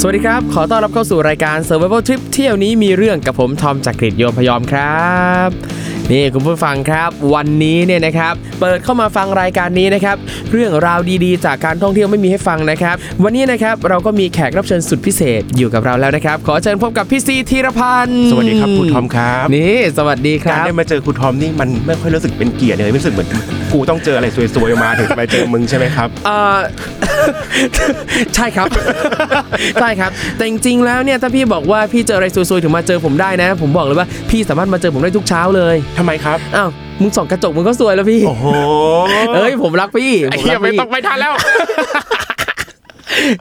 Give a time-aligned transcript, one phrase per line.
[0.00, 5.12] สวัสดีครับ ขอต้อนรับเข้าสู่รายการ Survival Trip เที่ยวนี้มีเรื่องกับผมทอมจากกริฑโยมพยอมครั
[5.46, 5.50] บ
[6.12, 10.16] นี่คุณผู้ฟังครับ วันนี้เนี่ยนะครับเปิดเข้ามาฟังรายการนี้นะครับ
[10.52, 23.28] เรื่องราวดีๆ จากการท่องเที่ยวไม่มีให้ฟังนะครับ วันนี้นะครับเราก็มีแขกรับเชิญสุดพิเศษอยู่กับเราแล้วนะครับ ขอเชิญพบกับพี่ซีธีรพันธ์สวัสดีครับคุณทอมครับนี่สวัสดีคการรับได้มาเจอคุณทอมนี่มันไม่ค่อยรู้สึกเป็นเกียรติเลยไม่รู้สึกเหมือน
[23.72, 26.58] กูต้องเจออะไรซวยๆมาถึงจะมาเจอมึงใช่ไหมครับ เอ่อ
[28.34, 28.66] ใช่ครับ
[29.80, 36.68] ใช่ครับ แต่จริงๆแล้วเนี่ยถ้าพี่บอกว่าพี่เจออะไรซวยๆถึงมาเจอผมได้นะ ผมบอกเลยว่าพี่สามารถมาเจอผมได้ทุกเช้าเลยทำไมครับอ้าว
[37.00, 38.46] มึงส่องกระจกมึงก็สวยแล้วพี่โอ้โห
[39.34, 41.32] เอ้ยผมรักพี่ไอ้ผมเหี้รัยกไม่พี่ต้องไม่ทันแล้ว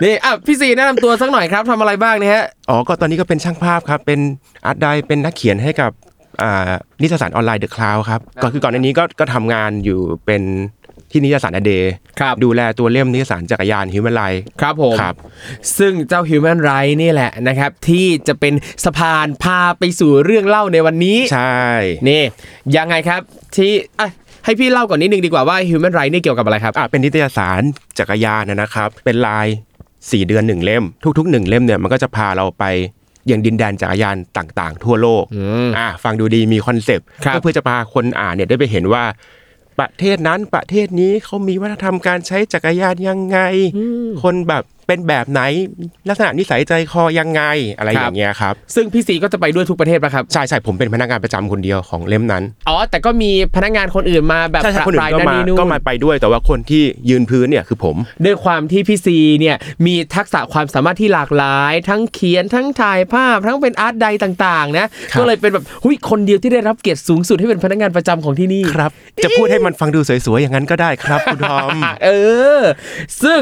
[0.04, 4.20] นี่อะพี่ซีแนะนำตัวสักหน่อยครับทำอะไรบ้างเนี่ยฮะอ๋อก็ตอนนี้ก็เป็นช่างภาพครับ เป็น
[4.66, 5.92] art di เป็นนักเขียนให้กับ
[6.42, 10.44] อ่านิตยสารออนไลน์ The Cloud ครับก็คือก่อนหน้านี้ก็ก็ทำงานอยู่เป็น
[11.14, 15.16] ที่นิตยสาร a day ครับดูแลตัวเล่มนิตยสารจักรยาน Human Ride ครับผมครับ
[15.78, 18.54] ซึ่งเจ้า Human Ride นี่แหละนะครับ ที่จะเป็น
[18.86, 21.62] สะพานพาไปสู่เรื่องเล่าในวันนี้ ใช่
[22.10, 22.22] นี่
[22.76, 23.22] ยังไงครับ
[23.56, 24.10] ที่อะ
[24.46, 27.62] ให้พี่เล่าก่อนนิดนึงดีกว่าว่า Human Ride นี่เกี่ยวกับอะไรครับอ่าเป็นนิตยสาร
[28.00, 29.48] จักรยานนะครับ เป็นราย
[30.12, 30.84] สี่เดือนหนึ่งเล่ม
[31.18, 32.66] ทุกๆหนึ่งเล่มเนี่ยมันก็จะพาเราไป
[33.32, 35.24] ยังดินแดนจักรยานต่าง ๆ ทั่วโลก
[35.66, 39.04] มอ่าฟังดูดีมีคอนเซปต์ครับก็เพื่อจะพาคนอ่านเนี่ยได้ไปเห็นว่า
[39.80, 43.40] ประเทศนั้นประเทศนี้เขามีวัฒนธรรมการใช้จักรยานยังไง
[44.24, 45.42] คนแบบ เป็นแบบไหน
[46.10, 47.42] ลักษณะนิสัยใจคอยังไง
[47.78, 68.92] อะไรครับอย่างเงี้ยครับซึ่งพี่สีก็จะไปด้วยทุกประเทศปะครับใช่ใช่ผมเป็นพนักงานประจำคนเดียวของเล่มนั้นอ๋อแต่ก็มีพนักงานคนอื่นมาแบบใช่ใช่ประคนอื่ปรายนก็นั่นมานี่นู่นก็มาไปด้วย แต่ว่าคนที่ยืนพื้นเนี่ยคือผม ด้วยความที่พี่ซีเนี่ยมีทักษะความสามารถที่หลากหลาย ทั้งเขียนทั้งถ่ายภาพ ทั้งเป็นอาร์ตใดต่างๆนะครับก็เลยเป็นแบบหุยคนเดียวที่ได้รับเกียรติสูงสุดให้เป็นพนักงานประจำของที่นี่ครับ
[69.24, 72.10] จะพูดให้มันฟังดูสวยๆอย่างนั้นก็ได้ครับคุณทอมเอ
[72.60, 72.62] อ
[73.24, 73.42] ซึ่ง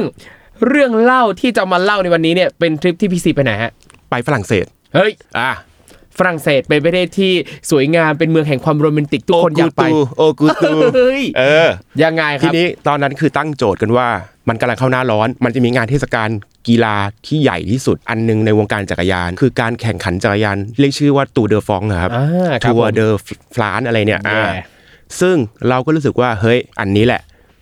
[0.67, 3.71] เรื่องเล่าที่จะมาเล่าในวันนี้เนี่ยเป็นทริปที่พี่ซีไปไหนฮะ
[4.09, 5.51] ไปฝรั่งเศส เฮ้ย อะ
[6.19, 7.31] ฝรั่งเศสเป็นประเทศที่
[7.71, 9.83] สวยงามเป็นเมืองแห่งความโรแมนติกทุกคนอยากไป
[10.17, 11.69] โอกูตู เฮ้ย เออ
[12.03, 14.07] ยังไงคทีรับ นี้ตอนนั้นคือตั้งโจทย์กันว่า
[14.49, 16.29] มันกำลังเข้าหน้าร้อน มันจะมีงานเทศกาล
[16.67, 16.95] กีฬา
[17.27, 23.07] ที่ใหญ่ที่สุด อันหนึงในวงการจักรยาน คือการแข่งขันจักรยาน เรียกชื่อว่าตูเดอฟองครับอ่าครับทัวผมร์เดอ
[23.55, 24.61] แพลนอะไรเนี่ยอ่า แย่
[25.21, 25.35] ซึ่ง
[25.69, 27.21] เราก็รู้สึกว่าเฮ้ยอันนี้แหละ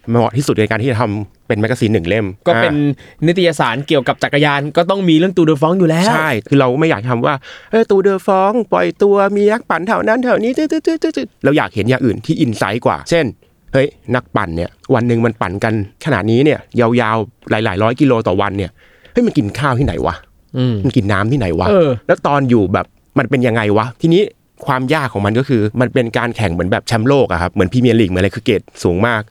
[0.10, 7.34] เหมาะที่สุดในการที่จะทำ เป็น magazine หนึ่งเล่ม ก็เป็นอ่านิตยสารเกี่ยวกับจักรยานก็ต้องมีเรื่อง Tour de France อยู่แล้ว ใช่ คือเราไม่อยากทำว่า
[7.72, 10.66] เออ Tour de France ปล่อยตัวมีนักปั่นแถวนั้นแถวนี้จื
[11.26, 13.26] ดๆๆๆเราอยากเห็นอย่างอื่นที่ insight กว่า เช่น
[13.74, 15.74] เฮ้ยนักปั่นเนี่ยวันหนึ่งมันปั่นกัน
[16.06, 18.72] ขนาดนี้เนี่ยยาวๆหลายๆร้อยกิโลต่อวันเนี่ย
[19.14, 20.16] เฮ้ยมันกินข้าวที่ไหนวะ
[20.58, 22.86] อืมมันกินน้ำที่ไหนวะเออแล้วตอนอยู่แบบ
[23.20, 24.22] มันเป็นยังไงวะทีนี้
[24.66, 29.22] ความยากของมันก็คือ มันเป็นการแข่งเหมือนแบบแชมป์โลกอะครับเหมือนพรีเมียร์ลีกเหมือนอะไรคือเกรดสูงมาก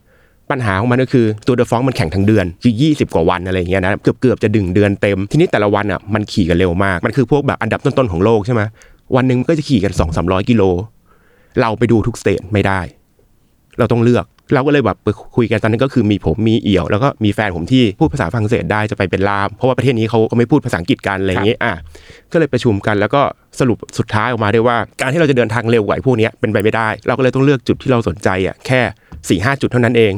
[0.51, 8.63] ปัญหาของมันก็คือ Tour de France มันแข่งทั้งเดือนคือ 20 กว่าวันอะไรเงี้ยนะเกือบเกือบๆจะถึงเดือนเต็ม ทีนี้แต่ละวันอะมันขี่กันเร็วมาก มันคือพวกแบบอันดับต้นๆของโลกใช่ไหม
[9.17, 10.63] วันหนึ่งก็จะขี่กัน 2 300 กิโล
[11.61, 12.81] เราไปดูทุก stage ไม่ได้
[13.79, 21.75] เราต้องเลือกเราก็เลยแบบไปคุยกันตอนนั้นก็คือมีผมมีเอี่ยว แล้วก็มีแฟนผมที่พูดภาษาฝรั่งเศสได้จะไปเป็นล่ามเพราะว่าประเทศนี้เขาก็ไม่พูดภาษาอังกฤษกันอะไรอย่างเงี้ยอะ
[22.33, 23.23] ก็เลยประชุมกันแล้วก็
[23.61, 28.81] สรุปสุดท้ายออกมาได้ว่า การที่เราจะเดินทางเร็วกว่าไอ้พวกนี้เป็นไปไม่ได้ เราก็เลยต้องเลือกจุดที่เราสนใจอะแค่
[29.29, 30.13] สี่ห้าจุดเท่านั้นเอง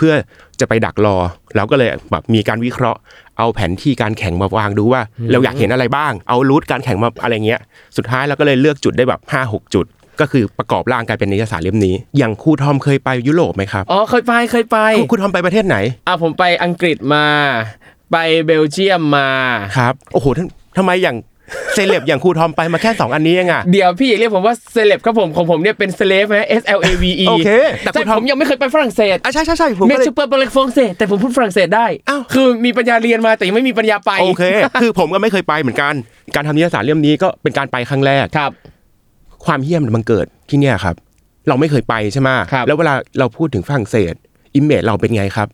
[0.00, 0.12] พื่อ
[0.60, 1.16] จะไปดักรอ
[1.56, 3.00] เราก็เลยแบบมีการวิเคราะห์
[3.38, 7.60] เอาแผนที่การแข่งมาวางดูว่า เราอยากเห็นอะไรบ้าง เอารูทการแข่งมาอะไรเงี้ย
[7.96, 9.86] สุดท้ายเราก็เลยเลือกจุดได้แบบห้าหกจุด
[10.20, 14.78] ก็คือประกอบร่างกลายเป็นนิตยสารเล่มนี้ อย่างครูทอมเคยไปยุโรปไหมครับ อ๋อเคยไปเคยไป
[15.10, 17.26] ครูทอมไปประเทศไหน อะผมไปอังกฤษมา
[18.12, 18.16] ไป
[18.46, 19.28] เบลเยียมมา
[19.78, 21.16] ครับ โอ้โหทำทำไมอย่าง
[21.74, 27.48] เซเลบอย่างครูทอมไปมาแค่สองอันนี้เองอะเดี๋ยวพี่อย่าเรียกผมว่าเซเลบครับผมของผมเนี่ยเป็น slave นะ S L A V E โอเค
[27.84, 34.42] แต่แต่คุณทอมผมยังไม่เคยไปฝรั่งเศสอะใช่ใช่ใช่ผมเมก็เลยซูเปอร์เบลฟองเศสแต่ผมพูดฝรั่งเศสได้อ้าวคือมีปัญญาเรียนมาแต่ยังไม่มีปัญญาไปโอเค
[34.82, 35.94] คือผมก็ไม่เคยไปเหมือนกัน
[36.34, 38.52] การทำนิตยสารเล่มนี้ก็เป็นการไปครั้งแรกครับ
[39.46, 40.94] ความเฮี้ยมมันเกิดที่เนี่ยครับ
[41.48, 44.14] เราไม่เคยไปใช่ไหมครับแล้วเวลาเราพูดถึงฝรั่งเศส
[44.54, 45.48] image เราเป็นไงครับ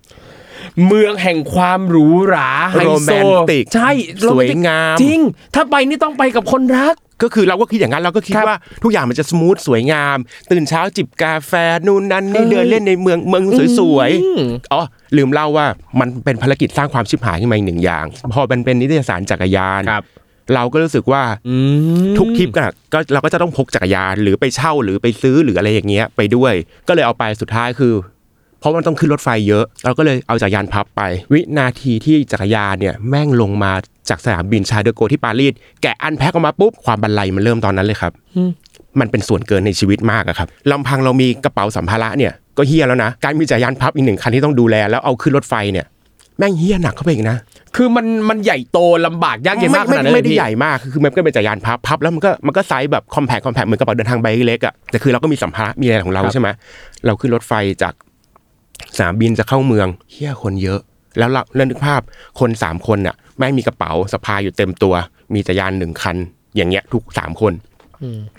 [0.86, 3.90] เมืองแห่งความหรูหราไฮโซโรแมนติกใช่
[4.30, 5.20] สวยงาม จริง
[5.54, 10.16] ถ้าไปนี่ต้องไปกับคนรัก ก็คือเราก็คิดอย่างนั้นเราก็คิดครับว่าทุกอย่างมันจะ smooth สวยงาม
[10.50, 11.52] ตื่นเช้าจิบกาแฟ
[11.86, 13.44] นู่นนั่นนี่เออเดินเล่นในเมืองเมือง
[13.78, 14.82] สวยอืมๆอ๋อ
[15.16, 15.66] ลืมเล่าว่า
[16.00, 20.04] มันเป็นภารกิจสร้างความชิบหายขึ้นมาอีกหนึ่งอย่าง พอมันเป็นนิตยสารจักรยานครับ
[20.54, 21.56] เราก็รู้สึกว่าอื
[22.02, 26.52] มทุกทริปอะก็เราก็จะต้องพกจักรยานหรือไปเช่าหรือไปซื้อหรืออะไรอย่างเงี้ยไปด้วย
[26.88, 28.15] ก็เลยเอาไปสุดท้ายคือเพ
[28.66, 31.02] ราะมันต้องขึ้นรถไฟเยอะ เราก็เลยเอาจักรยานพับไป
[31.32, 33.72] วินาทีที่จักรยานเนี่ยแม่งลงมา
[34.08, 35.52] จากสนามบิน Charles de Gaulle ที่ปารีส
[35.82, 38.12] แกะ unpack ออกมาปุ๊บความบรรลัยมันเริ่มตอนนั้นเลยครับ
[39.00, 45.86] มันเป็นส่วนเกินในชีวิตมากอะครับลำพังเรามีกระเป๋าสัมภาระเนี่ยก็เหี้ยแล้วนะ การมีจักรยานพับอีกหนึ่งคันที่ต้องดูแลแล้วเอาขึ้นรถไฟเนี่ย
[46.38, 47.36] แม่งเหี้ยหนักเข้าไปอีกนะ
[47.76, 56.48] คือมันมันใหญ่โตลำบากยากเย็นมากขไม่นาดนั้นไม่ได้เลยพี่ใหญ่มากคือมันก็เป็นจักรยานพับพับแล้วมันก็มันก็ไซส์แบบ compact compact เหมือนกระเป๋าเดินทางใบเล็กอะแต่คือเราก็มีสัมภาระมีอะไรของเราใช่ไหม
[57.06, 57.52] เราขึ้นรถไฟ
[57.82, 57.94] จาก
[58.96, 60.80] สนามบินจะเข้าเมืองเฮี้ยคนเยอะ
[61.18, 62.00] แล้วเราเล่นนึกภาพ
[62.40, 64.94] คนสามคนน่ะแม่งมีกระเป๋าสะพายอยู่เต็มตัว
[65.34, 66.16] มีจักรยานหนึ่งคัน
[66.56, 67.54] อย่างเงี้ยทุกสามคน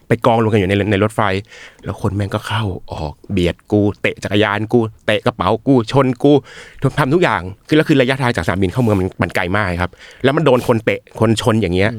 [0.08, 1.22] ไปกองรวมกันอยู่ในในรถไฟ
[1.84, 2.64] แล้วคนแม่งก็เข้า
[2.94, 6.34] ออกเบียดกูเตะจักรยานกูเตะกระเป๋ากูชนกู
[7.00, 9.92] ทำทุกอย่างคือแล้วคือระยะทางจากสนามบินเข้าเมืองมันมันไกลมากครับ
[10.24, 11.92] แล้วมันโดนคนเตะคนชนอย่างเงี้ย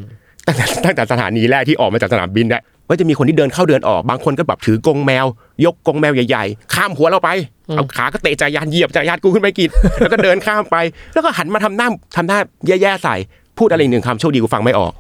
[0.47, 5.27] ตั้งแต่ตั้งแต่สถานีแรกที่ออกมาจากสนามบินได้ว่าจะมีคนที่เดินเข้าเดินออกบางคนก็แบบถือกรงแมว
[5.65, 7.31] ยกกรงแมวใหญ่ๆ ข้ามหัวเราไป
[7.77, 9.69] เอาขาก็เตะจักรยานเหยียบจักรยานกูขึ้นไปกิน
[9.99, 10.77] แล้วก็เดินข้ามไป
[11.15, 13.17] แล้วก็หันมาทำหน้าทำหน้าแย่ๆใส่
[13.59, 14.93] พูดอะไรหนึ่งคำโชคดีกูฟังไม่ออก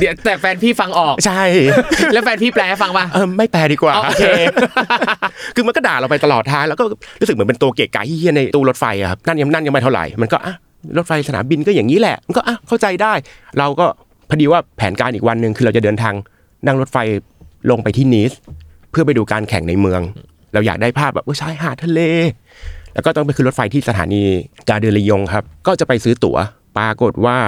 [0.00, 1.42] เดี๋ยวแต่แฟนพี่ฟังออก ใช่
[2.12, 4.24] แล้วแฟนพี่แปลให้ฟังป่ะเออไม่แปลดีกว่าอ๋อโอเค
[5.54, 6.84] คือมันก็ด่าเราไปตลอดทางแล้วก็
[7.20, 10.54] รู้สึกเหมือนเป็นตัวเกะกะเฮี้ยๆในตู้รถไฟอะครับนั่นยังนั่นยังไม่เท่าไหร่มันก็อะ
[10.96, 13.12] รถไฟสนามบินก็อย่างนี้แหละ มันก็อะเข้าใจได้
[13.58, 13.86] เราก็
[14.28, 16.14] พอดีว่าแผนการอีกวันหนึ่งคือเราจะเดินทาง
[16.66, 16.96] นั่งรถไฟ
[17.70, 18.32] ลงไปที่นีส
[18.90, 20.00] เพื่อไปดูการแข่งในเมือง
[20.52, 22.00] เราอยากได้ภาพแบบว่าชายหาดทะเล
[22.94, 24.22] แล้วก็ต้องไปขึ้นรถไฟที่สถานี
[24.68, 26.36] กาเดลียงครับ ก็จะไปซื้อตั๋ว
[26.78, 27.38] ปรากฏว่า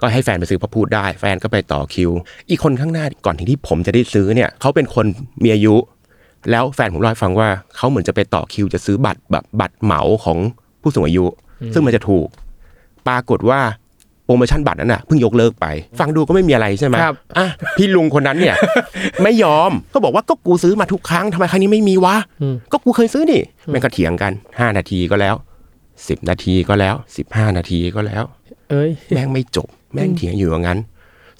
[0.00, 2.10] ก็ให้แฟนไปซื้อเพราะพูดได้ แฟนก็ไปต่อคิว
[2.50, 5.06] อีกคนข้างหน้าก่อนที่ที่ผมจะได้ซื้อเนี่ยเขาเป็นคน
[5.42, 5.74] มีอายุ
[6.50, 10.38] แล้วแฟนผมเล่าให้ฟังว่าเขาเหมือนจะไปต่อคิวจะซื้อบัตรแบบบัตรเหมาของ
[10.82, 11.24] ผู้สูงอายุ
[11.74, 12.28] ซึ่งมันจะถูก
[13.08, 13.60] ปรากฏว่า
[14.28, 15.66] โปรโมชั่นบัตรนั้นน่ะเพิ่งยกเลิกไป
[15.98, 17.46] ฟังดูก็ไม่มีอะไรใช่ไหมครับอะ
[17.76, 18.56] พี่ลุงคนนั้นเนี่ย
[19.22, 22.16] ไม่ยอมก็บอกว่าก็กูซื้อมาทุกครั้งทำไมครั้งนี้ไม่มีวะ
[22.72, 25.34] ก็กูเคยซื้อนี่แม่งก็เถียงกันห้านาทีก็แล้ว
[26.08, 28.24] สิบนาทีก็แล้วสิบห้านาทีก็แล้ว
[28.70, 30.78] เอ้ยแม่งไม่จบ แม่งเถียงอยู่อย่างนั้น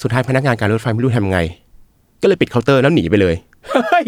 [0.03, 1.41] สุดท้ายพนักงานการรถไฟไม่รู้ทำไง
[2.23, 3.35] ก็เลยปิดเคาน์เตอร์แล้วหนีไปเลย
[3.71, 4.07] เฮ้ย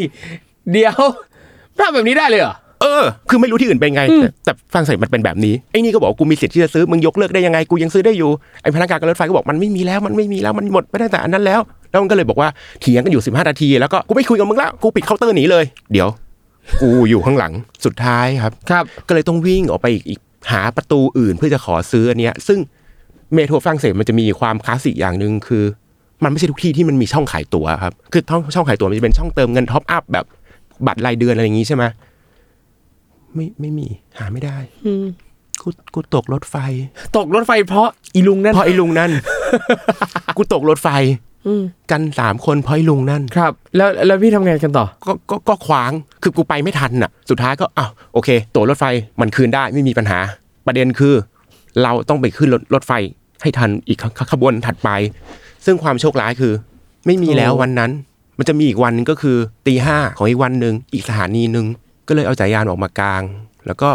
[0.73, 0.97] เดี๋ยว
[1.79, 8.31] ทำแบบนี้ได้เลยเหรอ เออ คือไม่รู้ที่อื่นเป็นไงแต่แต่ฝรั่งเศสมันเป็นแบบนี้ไอ้นี่ก็บอกว่ากูมีสิทธิ์ที่จะซื้อมึงยกเลิกได้ยังไงกูยังซื้อได้อยู่
[8.63, 11.61] ไอ้พนักงานการรถไฟก็บอกมันไม่มีแล้วมันไม่มีแล้วมันหมดไปตั้งแต่อันนั้นแล้ว
[11.91, 12.49] แล้วมันก็เลยบอกว่า
[12.81, 16.09] เถียงกันอยู่ 15 นาที แล้วก็กูไม่คุยกับมึงแล้วกูปิดเคาน์เตอร์หนีเลย เดี๋ยว
[16.81, 17.53] กูอยู่ข้างหลัง
[17.85, 22.59] สุดท้ายครับครับ ก็เลยต้องวิ่งออกไปอีกอีกหาประตูอื่นเพื่อจะขอซื้ออันเนี้ย ซึ่ง
[23.35, 25.65] metro ฝรั่งเศสมันจะมีความคลาสสิกอย่างหนึ่งคือ
[26.25, 30.25] มันไม่ใช่ทุกที่ที่มันมีช่องขายตั๋วครับคือช่องช่องขายตั๋วมันจะเป็นช่องเติมเงิน top up แบบ
[30.87, 31.85] บัตรรายเดือนอะไรอย่างงี้ใช่ไหม
[33.35, 33.87] ไม่ไม่มี
[34.19, 34.57] หาไม่ได้
[35.63, 36.57] กูกูตกรถไฟ
[37.17, 39.11] ตกรถไฟเพราะอีลุงนั่นเพราะไอ้ลุงนั่น
[40.37, 40.89] กูตกรถไฟ
[41.91, 45.93] กันสามคนเพราะไอ้ลุงนั่นครับ แล้วแล้วพี่ทำไงกันต่อ ก็ก็ก็ขวาง
[46.23, 48.85] คือกูไปไม่ทันน่ะ สุดท้ายก็อ้าวโอเค ตั๋วรถไฟ
[49.21, 50.19] มันคืนได้ไม่มีปัญหา
[50.67, 51.15] ประเด็นคือ
[51.83, 52.93] เราต้องไปขึ้นรถรถไฟ
[53.43, 54.89] ให้ทันอีกขขขบวนถัดไป
[55.65, 56.53] ซึ่งความโชคร้ายคือ
[57.07, 57.91] ไม่มีแล้วโอ้วันนั้น
[58.39, 59.37] มันจะมีอีกวันหนึงก็คือ
[59.67, 61.67] ตีห้าของอีกวันหนึ่งอีกสถานีหนึ่ง
[62.09, 63.23] ก็เลยเอาจักรยานออกมากลาง
[63.67, 63.91] แล้วก็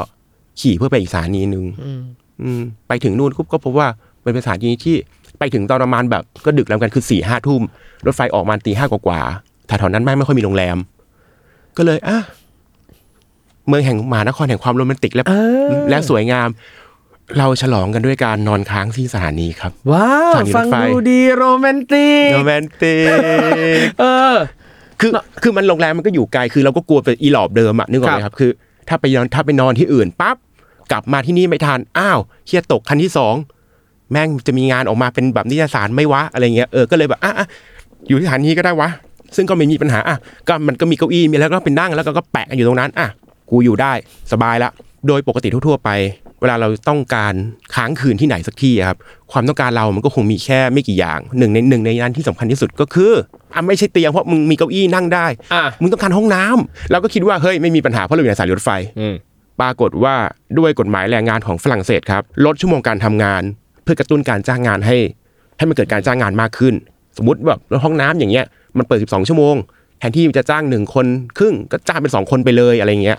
[0.60, 1.66] ขี่เพื่อไปอีกสถานีหนึ่ง
[2.42, 3.88] อืมไปถึงนู่นปุ๊บก็พบว่า
[4.26, 4.96] มันเป็นสถานีที่
[5.40, 7.62] ไปถึงตอนประมาณแบบก็ดึกแล้วกันคือสี่ห้าทุ่ม
[8.06, 10.78] รถไฟออกมาตีห้ากว่าๆแถวๆนั้นแม่งไม่ค่อยมีโรงแรม
[11.78, 12.20] ก็เลยอะ
[13.68, 15.34] เมืองแห่งมหานครแห่งความโรแมนติกและเอ
[15.70, 16.50] อและสวยงาม
[17.38, 23.18] เราฉลองกันด้วยการนอนค้างที่สถานีครับ ว้าวสถานีรถไฟฟังดูดีโรแมนติก โรแมนติก
[24.00, 24.34] เออ
[25.02, 25.12] คือ
[25.44, 28.52] คือมันโรงแรมมันก็อยู่ไกลคือเราก็กลัวไปอีหลอบเดิมอะนึกออกไหมครับคือ
[28.90, 30.38] ถ้าไปนอนถ้าไปนอนที่อื่นปั๊บ
[30.92, 33.36] กลับมาที่นี่ไม่ทันอ้าวเฮียตกคันที่สอง
[34.12, 37.48] แม่งจะมีงานออกมาเป็นแบบนิตยสารไหม่วะอะไรเงี้ยเออก็เลยแบบอะอะ
[38.08, 38.90] อยู่ที่สถานีก็ได้วะ
[39.36, 43.08] ซึ่งก็ไม่มีปัญหาอะก็มันก็มีเก้าอี้มีแล้วก็เป็นนั่งแล้วก็ก็แปะกันอยู่ตรงนั้นอะ
[43.50, 43.94] กูอยู่ได้
[44.32, 44.70] สบายละ
[45.08, 45.90] โดยปกติทั่วๆไป
[46.42, 47.34] เวลาเราต้องการ
[47.76, 48.98] ค้างคืนที่ไหนสักที่อะครับ
[49.32, 53.12] ความต้องการเรามันก็คงมีแค่ไม่กี่อย่างหนึ่งในหนึ่งในนั้นที่สำคัญที่สุดก็คือ
[53.54, 59.16] อะไม่ใช่เตียงเพราะมึงมีเก้าอี้นั่งได้อะมึงต้องการห้องน้ำเราก็คิดว่าเฮ้ยไม่มีปัญหาเพราะเราอยู่ในสายรถไฟอืม
[59.62, 60.16] ปรากฏว่า
[60.58, 63.42] ด้วยกฎหมายแรงงานของฝรั่งเศสครับลดชั่วโมงการทำงาน
[63.84, 64.98] เพื่อกระตุ้นการจ้างงานให้
[65.58, 66.74] ให้มันเกิดการจ้างงานมากขึ้น
[67.18, 68.46] สมมติแบบห้องน้ำอย่างเงี้ย
[68.78, 69.56] มันเปิด 12 ชั่วโมง
[70.00, 71.06] แทนที่จะจ้างหนึ่งคน
[71.38, 73.18] ครึ่งก็จ้างเป็นสองคนไปเลยอะไรเงี้ย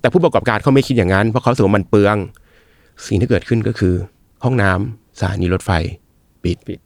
[0.00, 2.16] แต่ผู้ประกอบการเขาไม่คิดอย่างนั้นเพราะเขารู้สึกว่ามันเปลือง
[3.06, 3.94] สิ่งที่เกิดขึ้นก็คือ
[4.44, 5.70] ห้องน้ำสถานีรถไฟ
[6.44, 6.78] ปิดปิด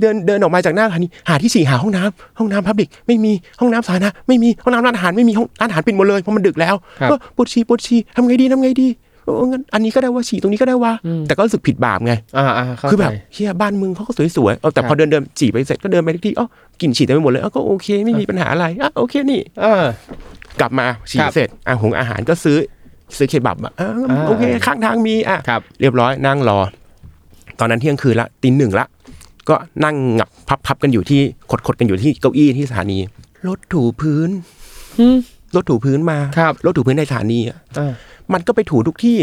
[0.00, 8.88] เดินเดินออกมาจากหน้าสถานีหาที่สี่หาห้องน้ำห้องน้ำพับลิกไม่มีห้องน้ำสาธารณะไม่มีห้องน้ำร้านอาหารไม่มีห้องร้านอาหารปิดหมดเลยเพราะมันดึกแล้วครับก็ปวดฉี่ปวดฉี่ทำไงดีทำไงดี
[9.24, 10.92] เอองั้นอันนี้ก็ได้ว่าฉี่ตรงนี้ก็ได้ว่า
[11.26, 16.46] แต่ก็รู้สึกผิดบาปไงอ่าอ่าเข้าคือแบบใจเฮียบ้านมึงเขาก็สวยๆเอาแต่ครับพอเดินเดินฉี่ไปเสร็จก็เดินไปที่อ๋อ
[16.80, 19.84] กลิ่นฉี่เต็มไปหมดเลยอ๋อก็โอเคไม่มีปัญหาอะไรอะโอเคนี่อ่า
[20.60, 22.58] กลับมาฉี่ครับเสร็จอาหงอาหารก็ซื้อ
[23.16, 26.58] ซื้อเคบับอะอ่าอ่าโอเคข้างทางมีอะครับเรียบร้อยนั่งรอ
[27.60, 28.86] ตอนนั้นเที่ยงคืนละตีหนึ่งละ
[29.48, 32.98] ก็นั่งงับพับพับกันอยู่ที่ขดขดกันอยู่ที่เก้าอี้ที่สถานี
[33.48, 34.30] รถถูพื้น
[35.00, 35.16] อืม
[35.56, 37.92] รถถูพื้นมาครับรถถูพื้นในสถานีอะอ่า
[38.32, 39.18] มันก็ไปถูทุกที่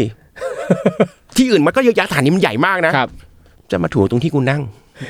[1.36, 3.08] ที่อื่นมันก็เยอะแยะสถานีมันใหญ่มากนะครับ
[3.70, 4.62] จะมาถูตรงที่กูนั่ง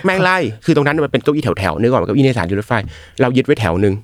[0.05, 2.73] แม่งไล่คือตรงนั้นมันเป็นเก้าอี้แถวๆนึกออกไหมเก้าอี้ในสถานีรถไฟ
[3.21, 3.95] เรายึดไว้แถวหนึ่ง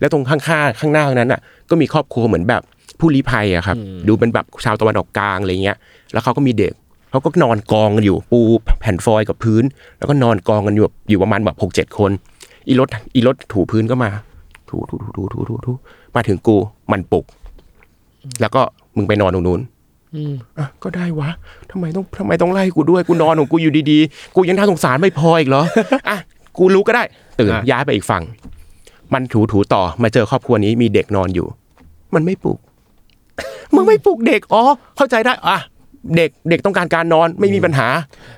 [0.00, 1.40] แล้วตรงข้างๆข้างหน้านั้นอะ
[1.72, 2.62] ก็มีครอบครัวเหมือนแบบ
[3.00, 3.76] ผู้ลี้ภัยอะครับ
[4.08, 5.76] ดูเป็นแบบชาวตะวันออกกลางอะไรเงี้ย
[6.12, 6.72] แล้วเขาก็มีเด็ก
[7.10, 8.40] เขาก็นอนกองกันอยู่ปู
[8.80, 9.64] แผ่นฟอยล์กับพื้น
[9.98, 12.10] แล้วก็นอนกองกันอยู่แบบอยู่ประมาณแบบหกเจ็ดคน
[12.66, 14.10] อีรถอีรถถูพื้นก็มา
[14.70, 15.72] ถูถูถูถูถูถูถู
[16.16, 16.56] มาถึงกู
[16.92, 17.24] มันปลุก
[18.40, 18.62] แล้วก็
[18.96, 19.60] มึงไปนอนตรงนู้น
[20.14, 21.30] อืมอะก็ได้วะ
[21.70, 25.62] ทำไมต้องทำไมต้องไล่กูด้วยกูนอนของกูอยู่ดีๆ กูยังน่าสงสารไม่พออีกเหรอ
[26.08, 26.18] อะ
[26.58, 27.02] กูรู้ก็ได้
[27.40, 28.22] ตื่นอะย้ายไปอีกฝั่ง
[29.14, 31.46] มันถูถูต่อมาเจอครอบครัวนี้มีเด็กนอนอยู่
[32.14, 32.58] มันไม่ปลุก
[33.74, 34.62] มึงไม่ปลุกเด็กอ๋อ
[34.96, 35.58] เข้าใจได้อะ
[36.16, 37.86] เด็กเด็กต้องการการนอนไม่มีปัญหา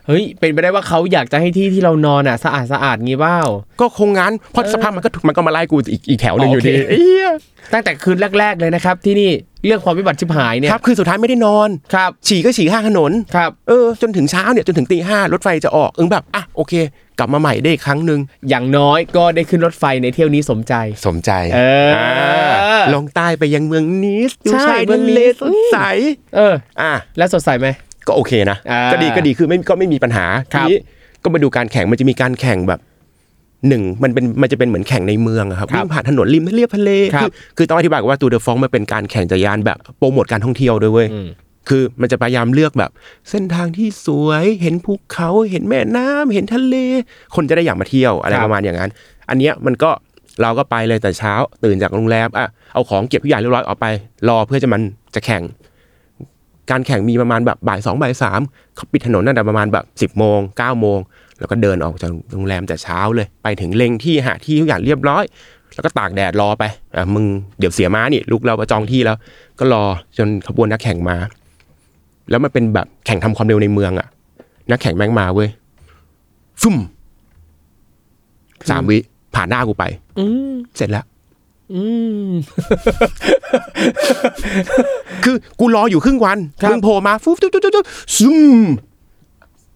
[0.06, 3.38] เฮ้ย เป็นไปได้ว่าเขาอยากจะให้ที่ที่เรานอนอะสะอาดสะอาดงี้เปล่า
[3.80, 7.30] ก็คงงั้นเพราะสภาพมันก็มันก็มาไล่กูอีกอีกแถวหนึ่งอยู่ดีโอเคเอี้ย
[7.72, 9.30] ตั้งแต่คืนแรก ๆเลยนะครับ ที่นี่
[9.66, 16.74] เรื่องความวิบัติชิบหายเนี่ยครับคือสุดท้ายไม่ได้นอนครับฉี่ก็ฉี่ข้างถนนครับเออจนถึงเช้าเนี่ยจนถึงตีห้ารถไฟจะออกเอิงแบบอะโอเค
[17.18, 20.74] กลับมาใหม่ได้อีกครั้งหนึ่งอย่างน้อยก็ได้ขึ้นรถไฟในเที่ยวนี้สมใจ
[21.06, 25.78] สมใจเอออ่าลงใต้ไปยังเมืองนิสดูใช่ชายเมืทะองนิเลสสดใส
[26.36, 27.68] เอออะแล้วสดใสไหม
[28.06, 30.78] ก็โอเคนะอ่าก็ดีก็ดีคือไม่ก็ไม่มีปัญหาครัทีบนี้
[31.22, 32.80] ก็มาดูการแข่งมันจะมีการแข่งแบบ
[33.68, 41.28] หนึ่งมันเป็นมันจะเป็นเหมือนแข่งในเมืองอะครับครับวิ่งผ่านถนนริมเรียบทะเลครับคือคือต้องอธิบายก่อนว่าตูเดอฟองมันเป็นการแข่งจักรยานแบบโปรโมทการท่องเที่ยวด้วยเว้ยอืม
[41.68, 42.90] คือมันจะพยายามเลือกแบบ
[43.30, 46.76] เส้นทางที่สวยเห็นภูเขาเห็นแม่น้ำเห็นทะเล
[47.34, 48.90] คนจะได้อยากมาเที่ยวอะไรครับประมาณอย่างนั้น
[49.28, 49.90] อันเนี้ยมันก็
[50.42, 53.86] เราก็ไปเลยแต่เช้า ตื่นจากโรงแรมอะเอาของเก็บทุกอย่างเรียบร้อยออกไป
[54.28, 54.82] รอเพื่อจะมัน
[55.14, 55.42] จะแข่ง
[56.70, 58.40] การแข่งมีประมาณแบบบ่ายสองบ่ายสาม
[58.76, 60.98] เขาปิดถนนตั้งแต่ประมาณแบบสิบโมงเก้าโมง
[61.38, 65.24] แล้วก็เดินออกจากโรงแรมแต่เช้าเลย ไปถึงเล็งที่หาที่ทุกอย่างเรียบร้อย
[65.74, 66.64] แล้วก็ตากแดดรอไป
[66.96, 67.24] อะมึง
[67.58, 69.16] เดี๋ยวเสียม้านี่ลูกเราประจองที่แล้ว
[69.58, 69.84] ก็รอ
[70.18, 71.16] จนขบวนนักแข่งมา
[72.30, 74.08] แล้วมันเป็นแบบแข่งทำความเร็วในเมืองอะ
[74.70, 75.48] นักแข่งแม่งมาเว้ย
[76.62, 76.76] ฟึ่ม
[78.70, 78.98] สามวิ
[79.34, 79.84] ผ่านหน้ากูไป
[80.18, 81.04] อืมเสร็จแล้ว
[81.74, 81.82] อื
[82.28, 82.30] ม
[85.24, 87.84] คือกูรออยู่ครึ่งวันครับมึงโผล่มาฟุ๊บจุ๊บจุ๊บจุ๊บ
[88.16, 88.58] ซึม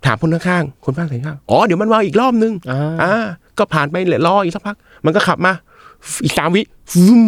[0.07, 3.15] ถามคนข้างๆคนข้างๆข้างๆอ๋อเดี๋ยวมันมาอีกรอบนึงอ่าอ่า
[3.59, 5.53] ก็ผ่านไปเลยรออีกสักพัก มันก็ขับมา
[6.25, 6.63] อีกสามวิ
[6.93, 7.25] ฟึ่ม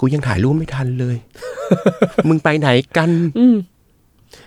[0.00, 1.16] กูยังถ่ายรูปไม่ทันเลย
[2.28, 3.56] มึงไปไหนกันอืม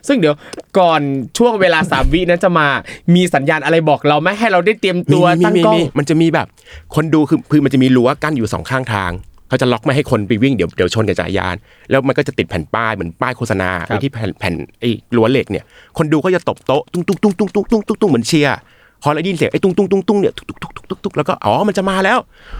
[0.08, 0.36] ซึ่งเดี๋ยว
[0.80, 1.02] ก่อน
[1.38, 2.68] ช่วงเวลาสามวินั้นจะมา
[3.16, 6.48] มีสัญญาณอะไรบอกเราไหมให้เราได้เตรียมตัวมีตั้งมีกล้องมีมันจะมีแบบ
[6.96, 9.12] คนดูคือคือมันจะมีรั้วกั้นอยู่สองข้างทาง
[9.48, 11.56] เขาจะล็อกไม่ให้คนไปวิ่งเดี๋ยวเดี๋ยวชนกับจักรยาน
[11.90, 15.64] แล้วมันก็จะติดแผ่นป้ายเหมือนป้ายโฆษณาครับไอ้ที่แผ่นแผ่นไอ้รั้วเหล็กเนี่ย
[15.98, 18.58] คนดูก็จะตบโต๊ะตุ้งตุ้งตุ้งตุ้งตุ้งตุ้งตุ้งตุ้งเหมือนเชียร์
[19.04, 22.18] พอเราได้ยินเสียงไอ้ตุ้งตุ้งตุ้งตุ้งเนี่ยตุ้งตุ้งตุ้งตุ้งตุ้งแล้วก็อ๋อมันจะมาแล้ว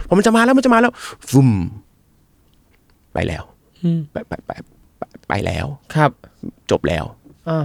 [0.08, 0.92] พอมันจะมาแล้วมันจะมาแล้ว
[1.30, 1.50] ฟุ่ม
[3.14, 3.42] ไปแล้ว
[4.12, 4.50] ไปไปไป
[4.98, 6.10] ไปไปแล้วครับ
[6.70, 7.04] จบแล้ว
[7.48, 7.64] อ่า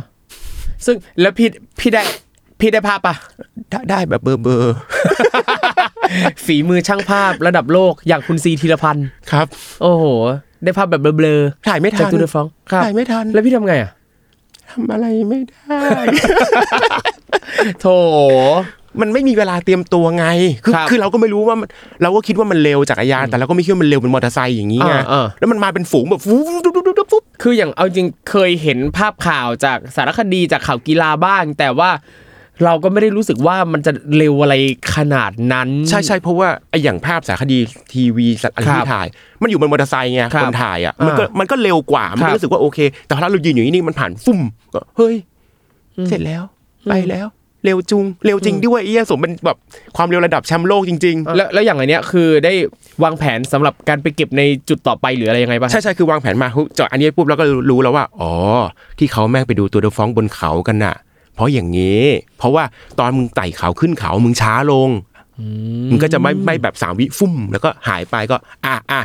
[0.85, 1.47] ซึ่งแล้วพี่
[1.79, 2.01] พี่ได้
[2.59, 3.15] พี่ได้ภาพปะ
[3.71, 4.75] ได้ได้แบบเบอร์เบอร์
[6.45, 9.47] ฝีมือช่างภาพระดับโลกอย่างคุณซีธีรพันธ์ครับ
[9.81, 10.05] โอ้โห
[10.63, 13.91] ได้ภาพแบบเบลอถ่ายไม่ๆทัจากนตูเดฟองครับถ่ายไม่ทัน แล้วพี่ทำไงอะ
[14.69, 15.79] ทำอะไรไม่ได้
[17.81, 17.87] โถ
[19.01, 20.25] มันไม่มีเวลาเตรียมตัวไง
[20.65, 21.69] คือครับคือเราก็ไม่รู้ว่ามัน
[22.01, 31.89] เราก็คิดว่ามันเร็วจักรยาน แต่เราก็ไม่คิดว่ามันเร็วเป็นมอเตอร์ไซค์อย่างนี้ไงอ่าอ่าแล้วมันมาเป็นฝูงแบบฟู๊บปุ๊บปุ๊บปุ๊บปุ๊บคืออย่างเอาจริงเคยเห็นภาพข่าวจากสารคดีจากข่าวกีฬาบ้าง แต่ว่า
[32.65, 34.55] เราก็ไม่ได้รู้สึกว่ามันจะเร็วอะไร
[34.95, 37.57] ขนาดนั้น ใช่ใช่เพราะว่าไออย่างภาพสารคดี
[37.93, 39.07] ทีวีสัตว์อะไรครัที่บถ่าย
[39.41, 44.39] มันอยู่บนมอเตอร์ไซค์ไงครับคนถ่ายอะมันก็อ่ามัมันก็เร็วกว่ามันครัก็บรู้สึกว่าโอเค แต่พอเรายืนอยู่นี่มันผ่านฟุ่ม
[44.73, 45.15] ก็เฮ้ย
[46.09, 46.43] เสร็จแล้ว
[46.89, 47.27] ไปแล้ว
[47.65, 49.57] เร็วจุงเร็วจริงด้วยไอ้เหี้ยสมเป็นแบบ
[49.97, 52.53] ความเร็วระดับแชมป์โลกจริง ๆ แล้วแล้วอย่างไรเนี้ยคือได้
[53.03, 58.31] วางแผนสำหรับการไปเก็บในจุดต่อไปหรืออะไรยังไงบ้างใช่ใช่คือวางแผนมาเจาะอันนี้ปุ๊บแล้วก็รู้แล้วว่าอ๋อ
[58.99, 60.95] ที่เขาแม่งไปดูตัวเดอะฟองบนเขากันน่ะ
[61.35, 62.01] เพราะอย่างนี้
[62.37, 62.63] เพราะว่า
[62.99, 64.89] ตอนมึงไต่เขาขึ้นเขามึงช้าลง
[65.91, 69.01] มึงก็จะไม่ไม่แบบสามวิฟุ่ม แล้วก็หายไปก็ อะอะ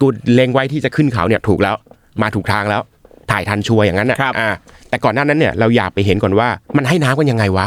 [0.00, 1.74] กูเล็งไว้ที่จะขึ้นเขาเนี่ยถูกแล้ว
[2.22, 2.80] มาถูกทางแล้ว
[3.30, 4.50] ถ่ายทันชัวร์อย่างนั้นน่ะครับอะ
[4.88, 7.66] แต่ก่อนหน้านั้นเนี่ยเราอยากไปเห็นก่อนว่ามันให้น้ำกันยังไงวะ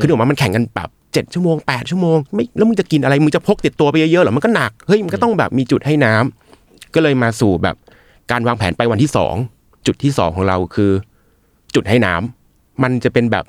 [0.00, 7.76] คือถึงว่ามันแข่งกันแบบเจ็ดชั่วโมงแปดชั่วโมงไม่แล้วมึงจะกินอะไรมึงจะพกติดตัวไปเยอะๆเหรอมันก็หนักเฮ้ยมันก็ต้องแบบมีจุดให้น้ำก็เลยมาสู่แบบ
[8.30, 9.34] การวางแผนไปวันที่สอง
[9.86, 10.92] จุดที่สองของเราคือ
[11.74, 12.41] จุดให้น้ำ
[12.82, 13.44] มันจะเป็นแบบ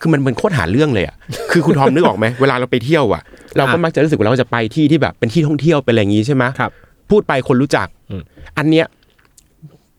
[0.00, 1.16] คือมันเป็นโคตรหาเรื่องเลยอะ
[1.52, 3.22] คือคุณทอมนึกออกไหมเวลาเราไปเที่ยวอะ
[3.56, 6.70] เราก็มักจะรู้สึกว่าเราจะไปที่ที่แบบเป็นที่ท่องเที่ยวเป็นอะไรอย่างงี้ใช่ไหมครับ
[7.10, 8.22] พูดไปคนรู้จักอืม
[8.58, 8.86] อันเนี้ย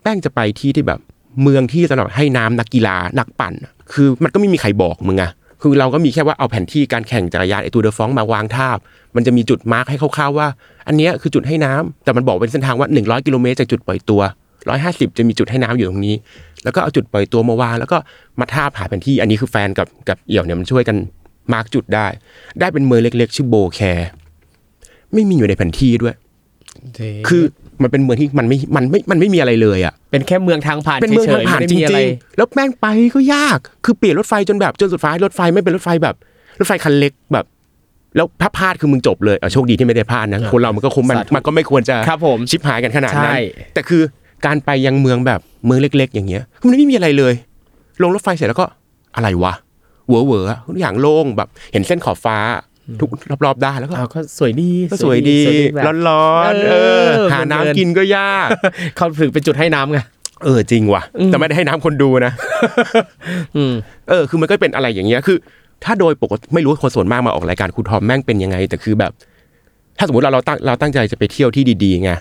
[0.02, 1.00] แป้งจะไปที่ที่แบบ
[1.44, 5.32] เมืองที่สำหรับให้น้ำนักกีฬานักปั่นอะคือมันก็ไม่มีใครบอกมึงอะ
[5.62, 8.78] คือเราก็มีแค่ว่าเอาแผนที่การแข่งจักรยานไอตูเดอฟองมาวางทาบ
[9.16, 10.48] มันจะมีจุดมาร์คให้คร่าวๆว่า
[10.88, 14.22] อันเนี้ยคือจุดให้น้ำแต่มันบอกเป็นเส้นทางว่า 100 กิโลเมตรจากจุดปล่อยตัว
[14.68, 16.16] 150จะมีจุดให้น้ำอยู่ตรงนี้
[16.64, 17.98] แล้วก็เอาจุดปล่อยตัวมาวางแล้วก็
[18.40, 20.98] มาทาบหาแผนที่ อันนี้คือแฟนกับกับเอี่ยวเนี่ยมันช่วยกัน
[21.54, 22.08] มาร์กจุดได้
[22.60, 24.10] ได้เป็นเมืองเล็ก ๆ ชื่อโบแคร์
[25.14, 26.16] ไม่มีอยู่ในแผนที่ด้วย
[27.28, 27.44] คือ
[27.82, 32.86] มันเป็นเมืองที่มันไม่มันไม่มันไม่มีอะไรเลยอะเป็นแค่เมืองทางผ่านเป็นเมืองเฉทางยๆผ่านไม่ได้จมีอะไรริงๆแล้วแม่งไป
[33.16, 36.16] ก็ยาก คือเปลี่ยนรถไฟจนแบบจนสุดท้ายรถไฟไม่เป็นรถไฟแบบ
[36.60, 37.46] รถไฟคันเล็กแบบ
[38.16, 43.40] แล้วถ้าพลาดคือมึงจบเลยอะโชคดีที่ไม่ได้พลาดนะคนเรามันก็คงมันสาธุมันก็ไม่ควรจะครับผมชิบหายกันขนาดนั้นใช่
[43.74, 44.02] แต่คือ
[44.46, 47.34] การไปยังเมืองแบบเมืองเล็ก ๆ อย่างเงี้ยมันไม่มีอะไรเลย
[48.02, 48.66] ลงรถไฟเสร็จแล้วก็
[49.16, 49.54] อะไรวะ
[50.08, 52.38] เหวอเหวอๆทุกอย่างโล่งแบบ เห็นเส้นขอบฟ้า
[53.00, 53.10] ทุก
[53.46, 55.40] รอบๆด้านแล้วก็อ้าวก็สวยดีก็สวยดี
[55.76, 58.50] แบบร้อนๆเอเอออหาเพลินๆน้ำกินก็ยาก
[58.98, 60.00] เขาถึงเป็นจุดให้น้ำไง
[60.44, 62.34] เออจริงว่ะแต่ไม่ได้ให้น้ำคนดูนะ
[63.56, 63.74] อืม
[64.10, 65.38] เออ คือมันก็เป็นอะไรอย่างเงี้ยคือ
[65.84, 69.12] ถ้าโดยปกติไม่รู้คนส่วนมากมาออกรายการครูทอมแม่งเป็นยังไง แต่คือแบบ
[69.98, 72.12] ถ้าสมมติเราเราตั้งเราตั้งใจจะไปเที่ยวที่ดีๆไง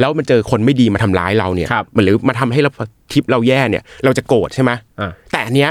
[0.00, 2.70] แล้วมันเจอคนไม่ดีมาทำร้ายเราเนี่ยครับมันหรือมาทำให้เรา
[3.12, 4.70] ทริปเราแย่เนี่ย เราจะโกรธใช่ไหม
[5.00, 5.70] อ่าแต่อันเนี้ย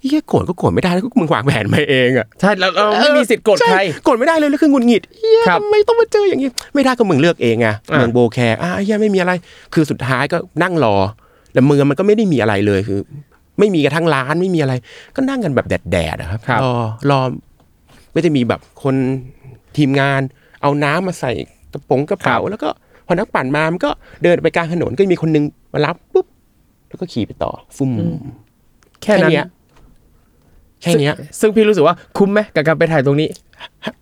[0.00, 9.32] เฮียโกรธก็โกรธไม่ได้แล้วก็มึงวางแผนมาเองอะใช่แล้วเราไม่มีสิทธิ์กดใครช่โกรธไม่ได้เลยแล้วคือหงุดหงิดเฮียครับทำไมต้องมาเจออย่างนี้ไม่ได้ก็มึงเลือกเองไงอะเมืองโบแคร์อะเฮียไม่มีอะไร
[9.74, 10.96] คือสุดท้ายก็นั่งรอ
[11.52, 12.98] แต่เมืองมันก็ไม่ได้มีอะไรเลยคือ
[13.58, 14.74] ไม่มีกระทั่งร้านไม่มีอะไร
[15.16, 16.72] ก็นั่งกันแบบแดดๆอะครับครับรอ
[17.10, 17.20] รอ
[18.14, 18.94] ก็จะมีแบบคน
[19.76, 20.20] ทีมงาน
[20.62, 21.32] เอาน้ำมาใส่
[21.72, 22.68] กระป๋องกระเป๋าแล้วก็
[23.08, 23.90] พอนักปั่นมามันก็
[24.22, 26.26] เดินไปกลางถนนก็มีคนนึงมารับปุ๊บ
[26.88, 27.90] แล้วก็ขี่ไปต่อ ฟุ่ม
[29.02, 29.46] แค่นั้นเนี้ย
[30.82, 33.28] แค่เนี้ยซึ่งซึ่งพี่รู้สึกว่าคุ้มไหมกับการไปถ่ายตรงนี้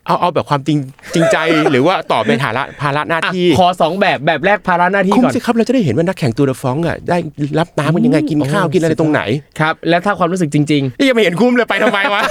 [0.07, 0.79] เอาเอาแบบความจริง
[1.15, 1.37] จริงใจ
[1.71, 7.17] หรือว่าตอบในฐานะภาระหน้าอะที่ขอสองแบบแบบแรกภาระหน้าที่คุ้มก่อนสิครับเราจะได้เห็นว่านักแข่งตูเดอฟองอะได้
[7.59, 9.23] รับน้ำมันยังไงกินข้าวโอ้กินอะไรตรงไหน
[9.61, 12.29] ครับ แล้วถ้าความรู้สึกจริงนี่ยังไม่เห็นคุ้มเลยไปทำไมวะๆ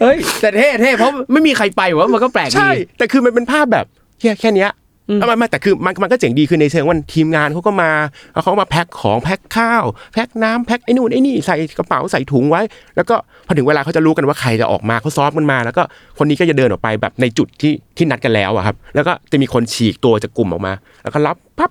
[0.00, 3.86] เฮ้ยแต่เท่เท่เพราะไม่มีใครไปวะมันก็แปลกดีใช่แต่คือมันเป็นภาพแบบ
[4.20, 4.70] แค่แค่เนี้ย
[5.16, 7.90] เอามามาแต่คือมันมันก็เจ๋งดีคือในเชิงว่าทีมงานเขาก็มา
[8.32, 12.62] เอาเขามาแพ็คของแพ็คข้าวแพ็คน้ำแพ็คไอ้นู่นไอ้นี่ใส่กระเป๋าใส่ถุงไว้
[12.96, 13.14] แล้วก็
[13.46, 15.82] พอถึงเวลาเขาจะรู้กันว่าใครจะออกมาเขาซ้อมกันมา แล้วก็
[16.18, 21.70] คนนี้ก็จะเดินออกไปแบบในจุดที่ที่นัดกันแล้วอะครับ แล้วก็จะมีคนฉีกตัวจากกลุ่มออกมา แล้วก็รับปั๊บ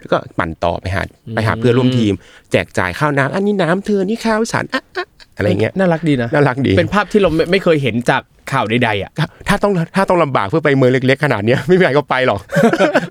[0.00, 1.02] แล้วก็ปั่นต่อไปหา
[1.34, 2.14] ไปหาเพื่อนร่วมทีม
[2.52, 9.10] แจกจ่ายข้าวน้ำอันนี้น้ำเธอนี่ข้าวฉันอะอะ อะไรเงี้ยน่ารักดีนะน่ารักดี เป็นภาพที่เราไม่ไม่เคยเห็นจากข่าวใดๆอะ
[9.48, 12.40] ถ้าต้องถ้าต้องลำบากเพื่อไปเมืองเล็ก ๆ ขนาดเนี้ยไม่มีใครก็ไปหรอก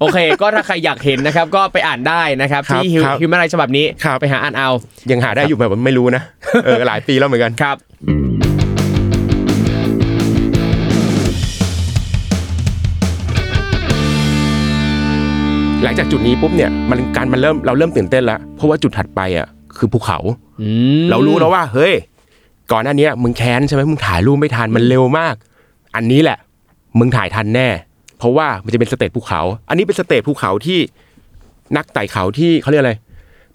[0.02, 4.70] โอเค ก็ถ้าใครอยากเห็นนะครับ ก็ไปอ่านได้นะครับครับที่ฮิวครับฮิวแมนไรฉบับนี้ครับไปหาอ่านเอา
[5.12, 6.24] ยังหาได้อยู่แบบว่าไม่รู้นะ
[6.66, 7.78] เออหลายปีแล้วเหมือนกันครับ
[15.84, 19.48] หลังจากจุดนี้ปุ๊บเนี่ยมันการมันเริ่มเราเริ่มตื่นเต้นแล้วเพราะว่าจุดถัดไปอะ
[19.80, 20.20] คือภูเขา
[20.62, 20.70] อื
[21.02, 21.94] มเรารู้แล้วว่า เฮ้ย
[22.72, 25.36] ก่อนหน้าเนี้ยมึงแค้นใช่ไหมมึงถ่ายรูปไม่ทันมันเร็วมาก
[25.96, 26.38] อันนี้แหละ
[27.00, 27.68] มึงถ่ายทันแน่
[28.20, 30.80] เพราะว่ามันจะเป็น stage ภูเขา อันนี้เป็น stage ภูเขาที่
[31.78, 32.94] นักไต่เขาที่เขาเรียกอะไร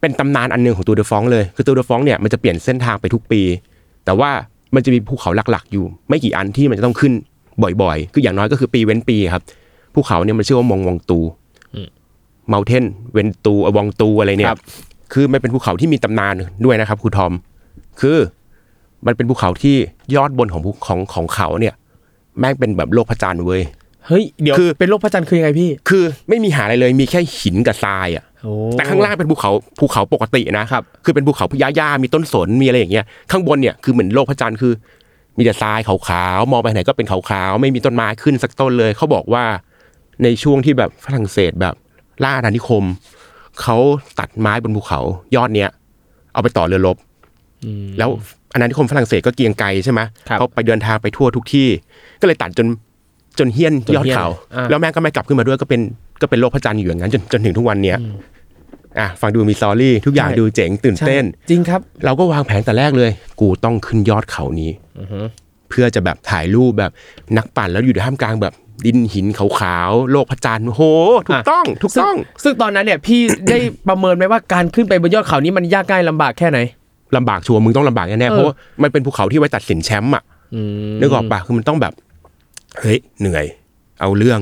[0.00, 3.42] เป็นตำนานอันหนึ่งของ Tour de France เลย คือ Tour de France เนี่ยมันจะเปลี่ยนเส้นทางไปทุกปี
[4.04, 4.30] แต่ว่า
[4.74, 7.12] มันจะมีภูเขาหลักๆ อยู่ ไม่กี่อันที่มันจะต้องขึ้น
[7.82, 9.42] บ่อยๆ คืออย่างน้อยก็คือปีเว้นปีครับ
[9.94, 11.20] ภูเขาเนี่ยมันชื่อว่า Mont Ventoux
[12.48, 14.52] เมลเทนเวนตูวองตูอะไรเนี่ย
[15.14, 17.32] ครับคือมันเป็นภูเขาที่มีตำนานด้วยนะครับครูทอม
[18.00, 18.18] คือ
[19.06, 19.76] มันเป็นภูเขาที่
[20.14, 21.74] ยอดบนของภูของของเขาเนี่ย
[22.38, 23.62] แม่งเป็นแบบโลกพระจันทร์เว้ย
[24.06, 34.72] เฮ้ยเดี๋ยวคือเป็นโลกพระจันทร์คือยังไงพี่ คือไม่มีหาอะไรเลยมีแค่หินกับทรายอะโอ้แต่ข้างล่างเป็นภูเขาภูเขาปกตินะครับคือเป็นภูเขาพหญ้าๆมีต้นสนมีอะไรอย่างเงี้ยข้างบนเนี่ยคือเหมือนโลกพระจันทร์คือ
[35.36, 39.44] มีแต่ทรายขาวๆมองไปไหนก็เป็นขาวๆไม่มีต้นไม้ขึ้นสักต้นเลย เขาบอกว่า
[40.22, 41.74] ในช่วงที่แบบฝรั่งเศสแบบ
[42.22, 42.84] ล่าอาณานิคม
[43.62, 43.76] เขา
[44.18, 45.00] ตัดไม้บนภูเขา
[45.36, 45.70] ยอดเนี้ย
[46.32, 46.96] เอาไปต่อเรือรบ
[47.98, 48.08] แล้ว
[48.52, 51.68] อาณานิคมฝรั่งเศสก็เกรียงไกรใช่ไหมครับเขาไปเดินทางไปทั่วทุกที่
[52.20, 52.66] ก็เลยตัดจน
[53.38, 55.80] จนเฮี้ยนจนยอดเหี้ยนเขาอ่าแล้วแม่งก็ไม่กลับขึ้นมาด้วยก็เป็น
[56.20, 57.98] ก็เป็นโลกพระจันทร์อยู่อย่างนั้นจนจนถึงทุกวันเนี้ย
[58.98, 64.70] อะฟังดูมีซอรี่ทุกอย่างดูเจ๋งตื่นเต้นใช่จริงครับ เราก็วางแผนแต่แรกเลย กูต้องขึ้นยอดเขานี้
[65.68, 66.92] เพื่อจะแบบถ่ายรูปแบบ
[67.36, 70.82] นักปั่นแล้วอยู่ในท่ามกลางแบบ ดินหินขาวๆโลกพระจันทร์โห
[71.28, 73.58] ถูกอะต้องถูกซึ่งต้อง ซึ่งตอนนั้นเนี่ยพี่ได้
[73.88, 76.58] ประเมินไหมว่าการขึ้นไปบนยอดเขานี้มันยากง่ายลำบากแค่ไหน
[77.16, 80.22] ลำบากชัวร์มึงต้องลำบากแน่ๆเออเพราะว่ามันเป็นภูเขาที่ไว้ตัดสินแชมป์อะ
[81.00, 81.92] นึกออกปะคือมันต้องแบบ
[82.80, 83.44] เฮ้ยเหนื่อย
[84.00, 84.40] เอาเรื่อง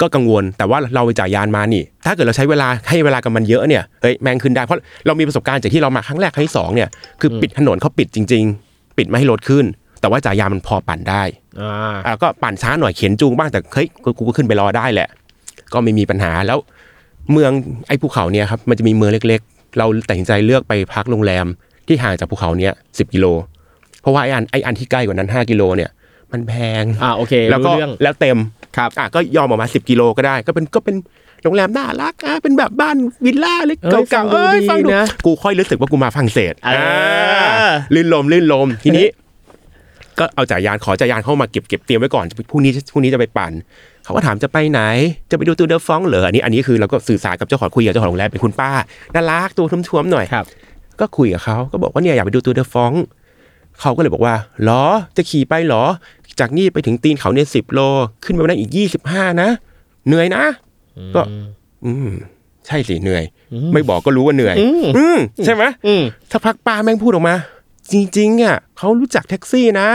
[0.00, 6.88] ก็กังวลแต่ว่าเราไปจ่ายยานมานี่ ถ้าเกิดเราใช้เวลาให้เวลากับมันเยอะเนี่ยเฮ้ยแมงขึ้นได้เพราะเรามีประสบการณ์จากที่เรามาครั้งแรกครั้งที่สองเนี่ย
[7.20, 9.64] คือปิดถนนเขาปิดจริง ๆ ปิดไม่ให้รถขึ้น
[10.00, 11.22] แต่ว่าจ่ายยานมันพอปั่นได้
[11.60, 15.08] อ่าอะก็ปั่นช้าหน่อยเข็นจูงบ้างแต่เฮ้ยกูกูก็ขึ้นไปรอได้แหละ
[15.72, 16.58] ก็ไม่มีปัญหาแล้ว
[17.32, 17.52] เมือง
[17.88, 21.46] ไอ้ภูเขาเนี่ยครับมันจะมีเมืองเล็ก ๆ เราตัดสินใจเลือกไปพักโรงแรม
[21.86, 23.26] ที่ห่างจากภูเขาเนี้ยสิบกิโล
[24.00, 25.90] เพราะว่าไอ้อันไอ้อันที่ใกล้กว่านั้น 5 กิโลเนี่ย
[26.32, 28.38] มันแพงอ่าโอเคแล้วก็รู้เรื่องแล้วเต็ม
[28.76, 30.96] ครับอะก็ยอมออกมา 10 กิโลก็ได้ ก็เป็นก็เป็น
[31.42, 39.06] โรงแรมน่ารักอะเป็นแบบบ้านวิลล่าเล็กเอ้ยเก่าๆฟังดูเอ้ยดีฟังดูนะกูค่อยรู้สึกว่ากูมาฝรั่งเศสเอออ่าลื่นลมลื่นลมทีนี้
[40.18, 43.52] ก็เอาจักรยานขอจักรยานเข้ามาเก็บเก็บเตรียมไว้ก่อนพรุ่งนี้พรุ่งนี้จะไปปั่น
[44.04, 44.80] เขาก็ถามจะไปไหน
[45.30, 48.70] จะไปดูตูเดอฟองเหรออันนี้อันนี้คือเราก็สื่อสารกับเจ้าของคุยกับเจ้าของโรงแรมเป็นคุณป้า
[49.14, 50.44] น่ารักตัวทุ่มๆหน่อยครับ
[51.00, 52.92] ก็คุยกับเขาก็บอกว่าเนี่ยอยากไปดูตูเดอฟอง
[53.80, 54.84] เขาก็เลยบอกว่าเหรอ
[55.16, 55.84] จะขี่ไปเหรอ
[56.40, 57.80] จากนี่ไปถึงตีนเขาเนี่ยสิบโล
[58.24, 59.48] ขึ้นไปได้อีกยี่สิบห้านะ
[60.06, 60.44] เหนื่อยนะ
[61.14, 61.20] ก็
[61.84, 62.10] อืม
[62.66, 63.24] ใช่สิเหนื่อย
[63.72, 67.34] ไม่บอกก็รู้ว่าเหนื่อย อืมอืมใช่ไหมอืมสักพักป้าแม่งพูดออกมา
[67.92, 69.88] จริงๆอะเขารู้จักแท็กซี่นะ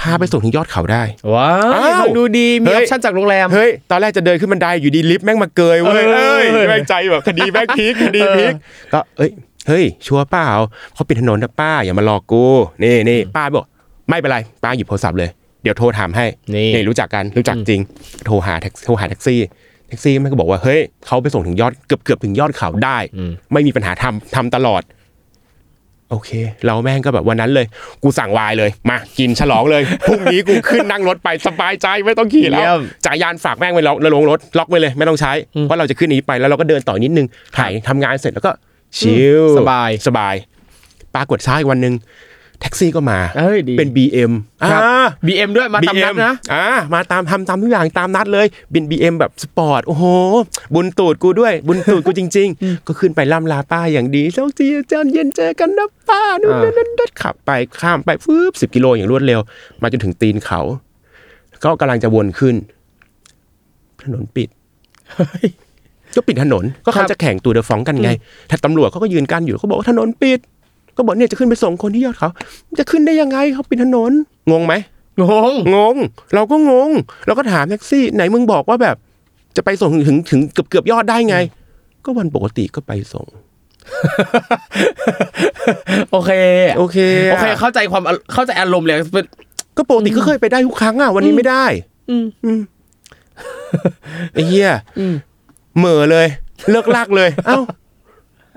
[0.00, 1.02] พาไปส่งถึงยอดเขาได้
[1.34, 8.54] ว้าอ้าววฟังดูดี มีเฮ้ย option จากโรงแรม เฮ้ย ตอนแรกจะเดินขึ้นบันไดอยู่ดีลิฟต์แม่งมาเกยเว้ยเออเอ้ยแม่งใจแบบคดีแม่งพลิกคดีพลิก
[8.92, 9.30] ก็เอ้ย
[9.68, 10.48] เฮ้ย ชัวร์เปล่า
[10.94, 12.44] เขาปิดถนนนะป้าอย่ามาหลอกกู
[12.82, 13.66] นี่นี่ป้าบอก
[14.08, 15.30] ไม่เป็นไรป้าหยิบโทรศัพท์เลย
[15.62, 17.80] เดี๋ยวโทรถามให้นี่รู้จักกันรู้จักจริง
[18.26, 19.40] โทรหาแท็กโทรหาแท็กซี่
[19.88, 24.82] แท็กซี่แม่งก็บอกว่าเฮ้ยเขาไปส่งถึงยอดเกือบเกือบถึงยอดเขาได้อืมไม่มีปัญหาทำทำตลอด
[26.10, 26.30] โอเค
[26.66, 27.66] เราแม่งก็แบบวันนั้นเลย
[28.02, 38.52] กูสั่งไวน์เลย มากินฉลองเลยพรุ่งนี้กูขึ้นนั่งรถไปสบายใจไม่ต้องขี่แล้เยี่ยมจักรยานฝากแม่งไว้ล็อกแล้วลงรถล็อกไว้เลยไม่ต้องใช้เพราะเราจะขึ้นนี้ไปแล้วเราก็เดินต่อนิดนึงถ่ายทำงานเสร็จแล้วก็
[38.98, 40.34] ชิลสบายสบาย
[41.14, 41.94] ปรากฏเช้าอีกวันหนึ่ง
[42.60, 44.32] แท็กซี่ก็มาเอ้ยดีเป็น BM
[44.70, 50.04] ครับอ่า BM ด้วยมาตามนัดนะอ่ามาตามทำตามทุกอย่างตามนัดเลยเป็น BM แบบสปอร์ตโอ้โห
[50.74, 59.40] บุญตูดกูด้วย บุญตูดกูจริง ๆ ก็ขึ้นไปล่ำลาป้าอย่างดีเจ้าจีเจ้าเย็นเจอกันนะป้านู่นอ่านั่นนั่นนั่นขับไปข้ามไปฟืบสิบกิโลอย่างรวดเร็ว
[59.82, 60.60] มาจนถึงตีนเขา
[61.64, 62.54] ก็กำลังจะวนขึ้น
[64.02, 64.48] ถนนปิด
[66.16, 68.10] ก็ปิดถนนก็ครัเขาบจะแข่งตัวเดอะฟองกันไง
[68.50, 70.38] ถ้าตำรวจเขาก็ยืนกันอยู่เขาบอกว่าถนนปิด
[70.96, 72.28] ก็บอกเนี่ยจะขึ้นไปส่งคนที่ยอดเขา
[72.78, 74.12] จะขึ้นได้ยังไงเขาปิดถนน
[74.50, 74.74] งงไหม
[75.22, 75.96] งงงง
[76.34, 76.90] เราก็งง
[77.26, 78.96] เราก็ถามแท็กซี่ ไหนมึงบอกว่าแบบ
[79.56, 81.36] จะไปส่งถึงถึงเกือบเกือบยอดได้ไง
[82.04, 83.26] ก็วันปกติก็ไปส่ง
[86.10, 86.32] โอเค
[86.76, 86.98] โอเค
[87.30, 88.02] โออะเค เข้าใจความ
[88.32, 89.24] เข้าใจอารมณ์เลยเป็น
[89.76, 91.64] ก็ปกติก็เคยไปได้ทุกครั้งอะวันนี้ไม่ได้
[92.10, 92.60] อืมอืม
[94.32, 95.14] ไอ้เหี้ยอืม
[95.78, 96.26] เหม่อเลย
[96.70, 97.58] เลิกลากเลย เอ้า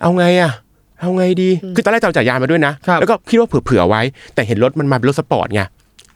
[0.01, 0.51] เอาไงอะ
[0.99, 4.01] เอาไงดี คือตอนแรกจะเอาจักรยานมาด้วยนะครับแล้วก็คิดว่าเผื่อๆไว้
[4.35, 5.61] แต่เห็นรถมันมาเป็นรถสปอร์ตไง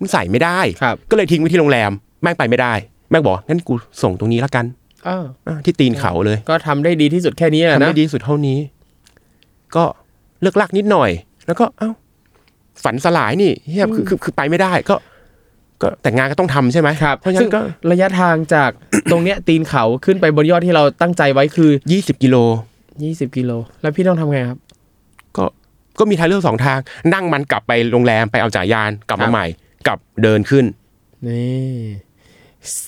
[0.01, 1.91] มันใส่ไม่ได้ครับก็เลยทิ้งไว้ที่โรงแรม
[2.21, 2.73] แม่งไปไม่ได้
[3.09, 4.65] แม่งบอกงั้นกูส่งตรงนี้ละกัน
[5.07, 8.57] อ้าวอะที่ตีนเขาเลย ก็ทำได้ดีที่สุดแค่นี้แหละทำนะได้ดีสุดเท่านี้
[9.75, 9.83] ก็
[10.41, 11.09] เลิกลักนิดหน่อย
[11.47, 11.91] แล้วก็เอ้า
[12.83, 14.95] ฝันสลายนี่เหี้ยคือคือคือไปไม่ได้ก็
[15.81, 18.69] ก็แต่งานก็ต้องทำใช่ไหมครับเพราะฉะนั้นซึ่งนก็ระยะทางจาก
[19.11, 22.35] ตรงเนี้ยตีนเขาขึ้นไปบนยอดที่เราตั้งใจไว้คือยี่สิบกิโล
[22.89, 24.59] 20 กิโล แล้วพี่ต้องทำไงครับ
[25.97, 26.79] ก็ก็มีทางเลือกสองทาง
[27.13, 29.45] นั่งมันกลับไปโรงแรมไปเอาจักรยานกลับมาใหม่ครับ
[29.87, 30.65] กลับเดินขึ้น
[31.27, 31.79] นี่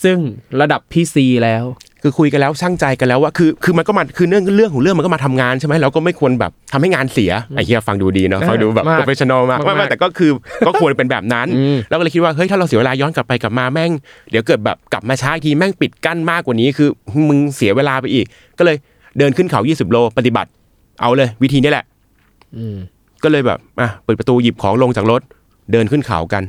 [0.03, 0.17] ซึ่ง
[0.61, 1.65] ระดับพี่ซีแล้ว
[2.01, 10.31] คือคุยกันแล้วชั่งใจกันแล้วว่าคือคือมันก็มาคือเรื่องเรื่องของเรื่องมันก็มาทำงานใช่ไหมเราก็ไม่ควรแบบทำให้งานเสียไอ้เหี้ยฟังดูดีเนาะฟังดูแบบมาก professional มากมากไม่ไม่แต่ก็คือ
[10.67, 13.91] ก็ควรเป็นแบบนั้นอืมแล้วก็เลยคิดว่าเฮ้ยถ้าเราเสียเวลาย้อนกลับไปกลับมาแม่ง
[14.31, 16.89] เดี๋ยวเกิดแบบกลับมาช้าอีกทีแม่งปิดกั้นมากกว่านี้คือ
[17.27, 18.25] มึงเสียเวลาไปอีก
[18.59, 18.77] ก็เลย
[19.17, 20.49] เดินขึ้นเขา 20 โลปฏิบัติ
[21.01, 21.92] เอาเลยวิธีนี้แหละอืม
[23.23, 25.21] ก็เลยแบบอะเปิดประตูหยิบของลงจากรถ
[25.71, 26.43] เดินขึ้นเขากัน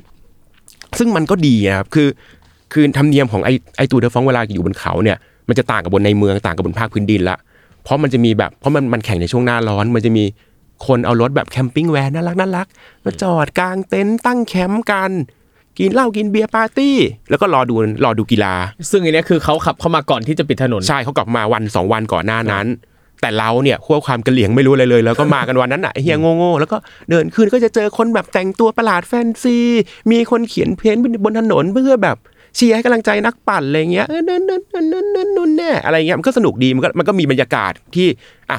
[0.98, 2.08] ซึ่งมันก็ดีนะครับคือ
[2.72, 5.16] คือธรรมเนียมของไอไอตูเดอฟองเวลาอยู่บนเขาเนี่ย
[5.48, 7.36] มันจะต่างกับบนในเมืองต่างกับบนภาคพื้นดินละ
[7.84, 10.24] เพราะมันจะมีแบบเพราะมันมันแข่งในช่วงหน้าร้อน มันจะมี
[10.86, 12.66] คนเอารถแบบ camping van น่ารักน่ารัก
[13.04, 15.10] มาจอดกางเต็นท์ตั้งแคมป์กัน
[15.78, 16.96] กินเหล้ากินเบียร์ปาร์ตี้
[17.30, 18.54] แล้วก็รอดูรอดูกีฬา
[18.90, 22.66] ซึ่งอันเนี้ยคือเขาขับเข้ามาก่อนที่จะปิดถนนใช่เขาขับมาวันสองวันก่อนหน้านั้น
[23.24, 26.76] แต่เราเนี่ยด้วยความกะเหรี่ยงไม่รู้อะไรเลย แล้วก็มากันวันนั้นน่ะไอ้เฮียโง่ๆแล้วก็
[27.10, 29.56] เดินขึ้นก็จะเจอคนแบบแต่งตัวประหลาดแฟนซี
[30.10, 32.16] มีคนเขียน paint บนถนนเพื่อแบบ
[32.56, 38.06] เชียร์ให้กำลังใจนักปั่นอะไรเงี้ยเออนั่นนั่นนั่นนั่นนั่นนั่นแน่อะไรเงี้ยมันก็สนุกดีมันก็มันก็มีบรรยากาศที่
[38.50, 38.58] อะ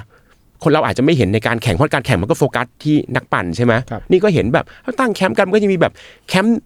[0.63, 5.93] คนเราอาจจะไม่เห็นในการแข่งเพราะการแข่งมันก็โฟกัสที่นักปั่นใช่ไหมครับนี่ก็เห็นแบบเขาตั้งแคมป์กันมันก็จะมีแบบ
[6.29, 6.59] แคมป์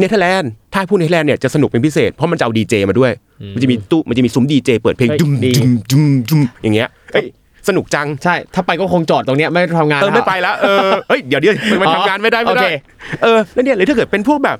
[0.00, 3.12] เนเธอร์แลนด์ถ้าพูดเนเธอร์แลนด์เนี่ยจะสนุกเป็นพิเศษเพราะมันจะเอาดีเจมาด้วย
[3.54, 7.24] มันจะมีตู้มันจะมีซุ้มดีเจเปิดเพลงเฮ้ยจุมดีจุมจุมจุมอย่างเงี้ยเอ้ย
[7.68, 12.66] สนุกจังใช่ ถ้าไปก็คงจอดตรงเนี้ยไม่ทำงานเออไม่แล้วไปแล้วเออเฮ้ยเดี๋ยวเดี๋ยวมันอ๋อทำงานไม่ได้ไม่โอได้เค
[13.22, 14.58] เออแล้วเนี่ยหรือถ้าเกิดเป็นพวกแบบ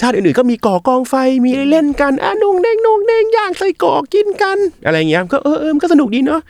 [0.00, 6.40] ชาติอื่นๆก็มีก่อกองไฟมีเล่นกันอะนุ่งเด้งนุ่งเด้งย่างใส่ก่อกินกัน อะไรเงี้ยก็เออเออมันก็สนุกดีเนาะ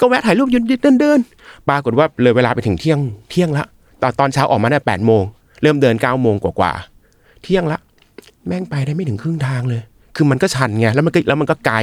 [0.00, 1.18] ก็แวะถ่ายรูปยืนเดินเดิน
[1.68, 2.98] ปรากฏว่าเลยเวลาไปถึงเที่ยง
[3.30, 3.64] เที่ยงละ
[4.02, 5.22] ตอนตอนเช้าออกมาเนี่ยแปดโมง
[5.62, 6.97] เริ่มเดินเก้าโมงกว่าๆ
[7.42, 7.78] เที่ยงละ
[8.46, 9.80] แม่งไปได้ไม่ถึงครึ่งทางเลย
[10.16, 11.76] คือมันก็ชันไงแล้วมันก็แล้วมันก็ไกล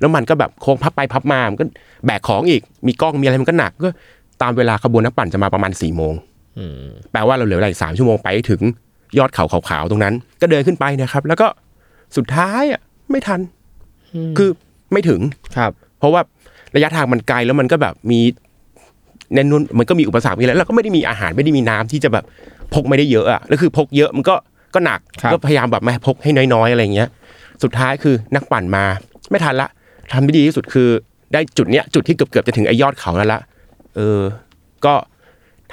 [0.00, 1.64] แล้วมันก็แบบโค้งพับไปพับมามันก็
[2.06, 3.88] แบกของอีกมีกล้องมีอะไรมันก็หนักก็
[4.42, 6.14] ตามเวลาขบวนนักปั่นจะมาประมาณ4ี่โมง
[6.58, 8.62] อืมแปลว่าเราเหลือเวลาอีกสามชั่วโมงไปให้ถึง
[9.18, 11.46] ยอดเขาขาวๆตรงนั้น ก็เดินขึ้นไปนะครับ แล้วก็
[12.16, 13.40] สุดท้ายอะไม่ทัน
[14.38, 14.50] คือ
[14.92, 15.20] ไม่ถึง
[15.56, 16.20] ครับ เพราะว่า
[16.76, 18.20] ระยะทางมันไกลแล้วมันก็แบบมี
[19.34, 22.24] แน่นนุ่นมันก็มีอุปสรรคมีอะไรแล้วก็ไม่ได้มีอาหารไม่ได้มีน้ำที่จะแบบ
[22.74, 24.34] พกไม่ได้เยอะอะแล้วคือพกเยอะมันก็
[24.74, 27.08] ก็หนักครับก็พยายามแบบไม่พกให้น้อยๆอะไรอย่างเงี้ย
[27.62, 28.84] สุดท้ายคือนักปั่นมา
[29.30, 29.68] ไม่ทันละ
[30.12, 30.88] ทำที่ดีที่สุดคือ
[31.32, 33.40] ได้จุดเนี้ยจุดที่เกือบเกือบๆจะถึงไอ้ยอดเขาแล้วละ
[33.96, 34.20] เออ
[34.84, 34.94] ก็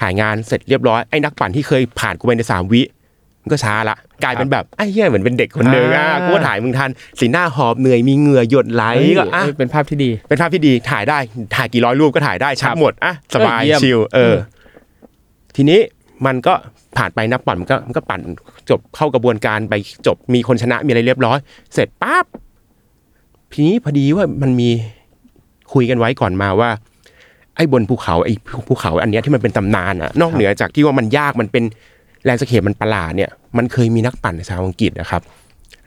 [0.00, 2.82] ถ่ายงานเสร็จเรียบร้อยไอ้นักปั่นที่เคยผ่านกูไปในสามวิ
[3.42, 11.18] มันก็ช้าละกลายเป็นแบบไอ้เหี้ยเหมือนเป็นเด็กคนหนึ่งอะอ่ากูก็ถ่ายมึงทันสีหน้าหอบเหนื่อยมีเหงื่อหยดไหลเอ้ยก็อะเอ้ยเป็นภาพที่ดี เป็นภาพที่ดีถ่ายได้
[11.56, 14.36] ถ่ายกี่ร้อยรูปก็ถ่ายได้ชัดครับหมดอะสบายเออเยี่ยมชิลเอออม
[15.56, 15.80] ทีนี้
[16.26, 16.54] มันก็
[16.96, 18.20] ผ่านไปนักปั่นมันก็มันก็ปั่น
[18.70, 19.74] จบเข้ากระบวนการไป
[20.06, 21.38] จบมีคนชนะมีอะไรเรียบร้อย
[21.74, 22.26] เสร็จปั๊บ
[23.52, 24.70] ทีนี้พอดีว่ามันมี
[25.72, 26.70] คุยกันไว้ก่อนมาว่า
[27.56, 28.32] ไอ้บนภูเขาไอ้
[28.68, 31.64] ภูเขา อันเนี้ยที่มันเป็นตำนานอะนอกเหนือจากที่ว่ามันยากมันเป็น
[32.24, 35.22] landscape มันประหลาดเนี่ย มันเคยมีนักปั่นชาวอังกฤษนะครับ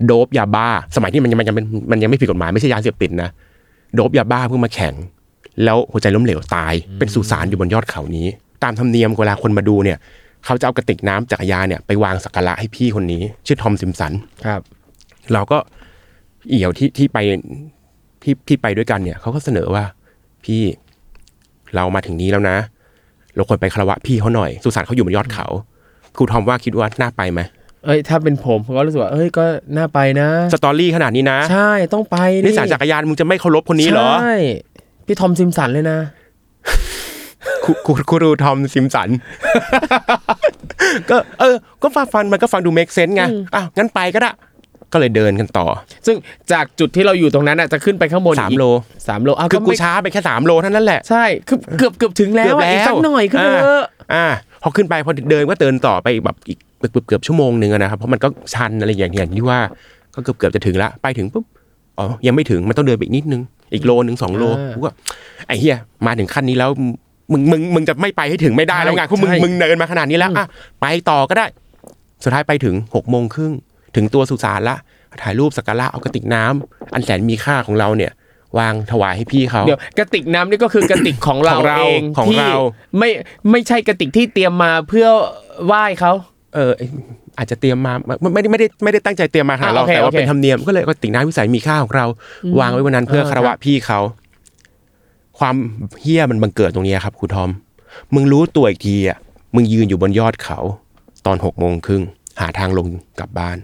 [0.06, 3.30] โด๊ปยาบ้า สมัยที่มันยังมันยังเป็นมันยังไม่ผิดกฎหมายไม่ใช่ยาเสพติดนะ
[3.96, 4.94] โด๊ปยาบ้าเพื่อมาแข่ง
[5.64, 8.28] แล้วหัวใจล้มเหลวตายเป็นสุสานอยู่บนยอดเขานี้
[8.64, 9.98] ตามธรรมเนียมเวลาคนมาดูเนี่ย
[10.46, 14.14] เขาจะเอากระติกน้ำจักรยานเนี่ยไปวางสักการะให้พี่คนนี้ ชื่อทอมซิมสัน
[14.46, 14.62] ครับ
[15.34, 15.58] เราก็
[16.50, 17.18] เอี่ยวที่ที่ไป
[18.24, 19.84] ที่ที่ไปด้วยกันเนี่ยเขาก็เสนอว่า
[20.46, 20.62] พี่
[21.76, 22.58] เรามาถึงนี้แล้วนะ
[23.36, 25.46] เราควรไปคารวะพี่เขาหน่อย สุสานเขาอยู่บนยอดเขา
[26.18, 27.42] ครูทอมว่าคิดว่าน่าไปไหม
[27.86, 29.44] เอ้ยถ้าเป็นผมผมก็รู้สึกว่าเอ้ยก็
[29.78, 34.36] น่าไปนะ story ขนาดนี้นะ ใช่ต้องไปนิตยสารจักรยานมึงจะไม่เคารพคนนี้เหรอใช่
[35.06, 36.00] พี่ทอมซิมสันเลยนะ
[37.66, 39.10] ครูครูครูทอมซิมสัน
[41.10, 43.24] ก็เออ ก็ฟังฟังมันก็ฟังดู make sense ไง
[43.56, 44.32] อ้าวงั้นไปก็ได้
[44.94, 45.68] ก็เลยเดินกันต่อ
[46.06, 46.18] ซึ่ง
[46.52, 48.66] จากจุดที่เราอยู่ตรงนั้นอะจะขึ้นไปข้างบนสามอีกโล
[49.08, 54.26] สามโลอ้าวคือกูไม่ช้าไปแค่สามโลเท่านั้นแหละใช่คือเกือบเกือบถึงแล้วเกือบอะอีกแล้วสักหน่อยขึ้นไปอ่าเถอะอ่า
[54.62, 59.60] พอขึ้นไปพอเดินก็เดินต่อไปแบบอีกเกือบเกือบชั่วโมงหนึ่งอะนะครับเพราะมันก็ชันอะไรอย่างอย่างที่ว่า
[60.16, 61.46] ก็เกือบเกือบจะถึงละไปถึงปุ๊บ
[61.98, 63.42] อ๋อยังไม่ถึงมันต้องเดินไปอีกนิดนึง
[63.74, 64.44] อีกโลนึงสองโล
[64.76, 64.92] กูก็
[65.48, 66.70] ไอ้เหี้ยมาถึงขั้นนี้แล้ว
[67.32, 70.48] มึงมึงมึงจะไม่ไปให้ถึงไม่ได้แล้วไงพวกมึงมึงเดินมาขนาดนี้แล้วอะ
[70.82, 71.46] ไปต่อก็ได้
[72.24, 73.54] สุดท้ายไปถึงหกโมงครึ่ง
[73.96, 74.76] ถึงตัวสุสานละ
[75.22, 78.12] ถ่ายรูปสักการะเอากระติกน้ำอันแสนมีค่าของเราเนี่ย
[78.60, 82.60] วางถวายให้พี่เขาเดี๋ยวกระติกน้ำนี่ก็คือกระติกของเราของเราเองของที่เรา
[82.98, 83.10] ไม่
[83.52, 85.08] ไม่ใช่กระติกที่เตรียมมาเพื่อ
[85.66, 86.12] ไหว้เขา
[86.56, 86.72] เออ
[87.38, 92.06] อาจจะเตรียมมาไม่ไม่ได้ไม่ได้ไม่ได้ตั้งใจเตรียมมาหาอะเราโอเคแต่ว่าโอเคเป็นธรรมเนียมก็เลยก็ติ่งน้ำวิสัยมีค่าของเรา
[92.60, 94.00] วางไว้วันนั้นเพื่อเออคารวะพี่เขา
[95.40, 95.56] ความ
[96.02, 97.50] เฮี้ยมันบังเกิดตรงนี้ครับครูทอม
[98.14, 99.18] มึงรู้ตัวอีกทีอะ
[99.56, 100.60] มึงยืนอยู่บนยอดเขา
[101.26, 102.04] ตอนหกโมงครึ่ง
[102.40, 102.88] หาทางลง
[103.20, 103.58] กลับบ้าน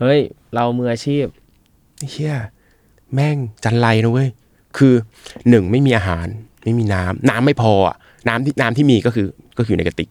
[0.00, 0.20] เฮ้ย
[0.54, 1.24] เรามืออาชีพ
[2.10, 2.34] เฮี้ย
[3.14, 4.28] แม่งจันไรนะเว้ย
[4.76, 4.94] คือ
[5.48, 6.26] หนึ่งไม่มีอาหาร
[6.64, 7.96] ไม่มีน้ำน้ำไม่พออะ
[8.28, 9.26] น้ำที่น้ำที่มีก็คือ
[9.58, 10.08] ก็คืออยู่ในกระติก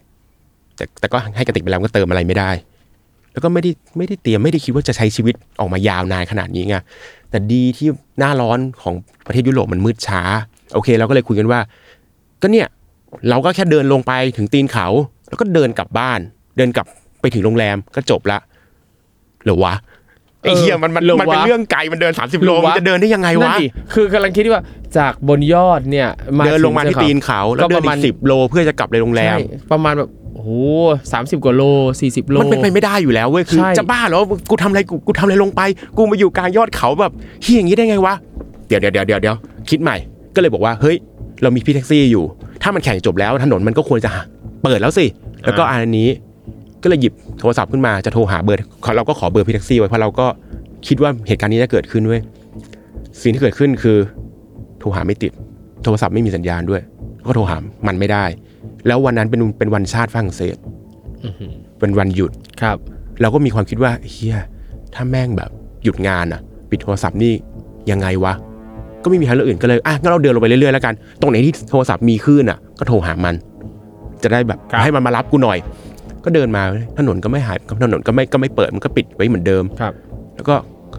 [0.76, 2.52] แต่แต่ก็ให้กระติกไปแล้วก็เติมอะไรไม่ได้
[3.32, 6.76] แล้วก็ไม่ได้ไม่ได้เตรียมไม่ได้คิดว่าจะใช้ชีวิตออกมายาวนานขนาดนี้ไง
[7.30, 7.88] แต่ดีที่
[8.20, 8.94] หน้าร้อนของ
[9.26, 10.22] ประเทศยุโรปมันมืดช้า
[10.74, 11.60] โอเค เราก็เลยคุยกันว่า
[12.42, 12.68] ก็เนี่ย
[13.30, 14.88] เราก็แค่เดินลงไปถึงตีนเขา
[15.28, 16.20] แล้วก็เดินกลับบ้าน
[16.58, 16.88] เดินกลับ
[17.22, 18.38] ไปถึงโรงแรมก็จบละ
[19.44, 19.74] เหรือวะ
[20.42, 24.64] ไอ้เหี้ยมันมันเหรอวะมันเป็นเรื่องไกลมันเดิน 30 โลเหรอวะมันจะเดินได้ยังไงนั่วะนดิคือกำลังคิดว่า
[24.98, 26.10] จากบนยอดเนี่ย
[26.46, 30.29] เดินลงมาที่ตีนเขาแล้วเดินก็ประอีมาณกสิบโลเพื่อจะกลับไปโรงแรมใช่ประมาณแบบโอ้โห
[31.12, 31.64] สามสิบกว่าโล
[32.00, 35.62] สี่สิบโลมันเป็นไปไม่ได้อยู่แล้วเว้ยคือใช่จะบ้าเหรอกูทำอะไรกูกูทำอะไรลงไป
[35.98, 38.14] กูมาอยู่กลางยอดเขาแบบเฮียอย่างนี้ได้ไงวะ
[38.68, 39.36] เดี๋ยวเดี๋ยวเดี๋ยวเดี๋ยวเดี๋ยว
[39.70, 39.96] คิดใหม่
[40.36, 40.98] ก็เลยบอกว่าเฮ้ย
[41.42, 42.24] เรามีพี่แท็กซี่อยู่
[42.64, 44.12] ถ้ามันแข่งจบแล้วถนนมันก็ควรจะ
[44.64, 45.06] เปิดแล้วสิ
[45.46, 46.10] แล้วก็อันนี้
[46.84, 48.60] ก็เลยหยิบโทรศัพท์ขึ้นมาจะโทรหาเบอร์
[48.98, 50.28] เราก็ขอเบอร์พี่แท็กซี่ไว้เพราะเราก็
[50.88, 52.22] คิดว่าเหตุการณ์นี้จะเกิดขึ้นเว้ย
[53.22, 53.98] สิ่งที่เกิดขึ้นคือ
[54.80, 55.32] โทรหาไม่ติด
[55.84, 56.82] โทรศัพท์ไม่มีสัญญาณด้วย
[57.28, 57.58] ก็โทรหา
[57.88, 58.26] มันไม่ได้
[58.88, 60.58] แล้ววันนั้นเป็นเป็นวันชาติฝรั่งเศส
[61.80, 62.78] เป็นวันหยุดครับ
[63.22, 64.38] เราก็มีความคิดว่าเฮีย
[64.96, 65.50] ถ้าแม่งแบบ
[65.84, 67.34] หยุดงานอะปิดโทรศัพท์นี่
[67.92, 68.34] ยังไงวะ
[69.04, 73.36] ก็ไม่มีทางเลือกอื่นก็เลยอะงั้นเราเดินลงไปเรื่อยๆแล้วกัน ตรงไหนที่โทรศัพท์มีคลื่นอะ ก็โทรหามัน
[74.24, 75.58] จะได้แบบครับให้มันมารับกูหน่อย
[76.26, 76.62] ก็เดินมา
[77.00, 79.94] ถนนก็ไม่หายถนนก็ไม่ก็ไม่เปิดมันก็ปิดไว้เหมือนเดิมครับ
[80.36, 80.56] แล้วก็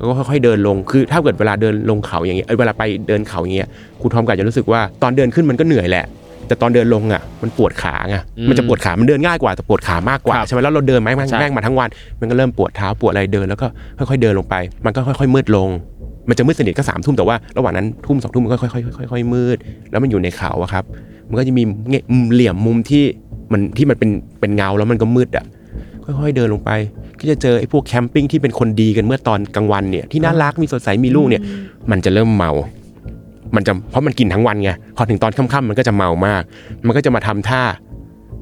[0.08, 3.68] ก็ค่อยๆเดินลงคือถ้าเกิดเวลาเดินลงเขาอย่างเงี้ยเอ้ยเวลาไปเดินเขาอย่างเงี้ย
[4.00, 6.04] ครูทอมก็อาจจะรู้สึกว่าตอนเดินขึ้นมันก็เหนื่อยแหละ
[6.50, 11.88] แต่ตอนเดินลงอะมันปวดขาไงอืมมันจะปวดขามันเดินง่ายกว่าแต่ปวดขามากกว่าครับใช่ไหมแล้วเราเดินแม่งแม่งใช่แม่งมาทั้งวัน
[12.20, 13.66] มันก็เริ่มปวดเท้าปวดอะไรเดินแล้วก็
[13.98, 15.68] ค่อยๆเดินลงไป มันก็ค่อย ๆ มืดลง
[16.28, 18.68] มันจะมืดสนิทก็สามทุ่มแต่ว่าระหว่างนั้นทุ่มสองทุ่มมันก็ค่อ
[19.04, 19.56] ยๆค่อยๆมืด
[19.90, 20.84] แล้วมันอยู่ในเขาอะครับ
[21.28, 23.04] มันก็จะมีเงี้ยมุมเหลี่ยมมุมที่
[23.52, 24.10] มันที่มันเป็น
[24.40, 25.44] เป็นเงาแล้วมันก็มืดอะ
[26.04, 26.70] ค่อยๆเดินลงไป
[27.20, 31.42] ก็จะเจอไอ้พวกแคมปิ้งที่เป็นคนดีกันเมื่อตอนกลางวันเนี่ยที่น่ารักมีสดใสมีลูกเนี่ย
[31.90, 32.50] มันจะเริ่มเมา
[33.56, 36.42] มันจะเพราะมันกินทั้งวันไงพอถึงตอนค่ำๆมันก็จะเมามาก
[36.86, 37.62] มันก็จะมาทำท่า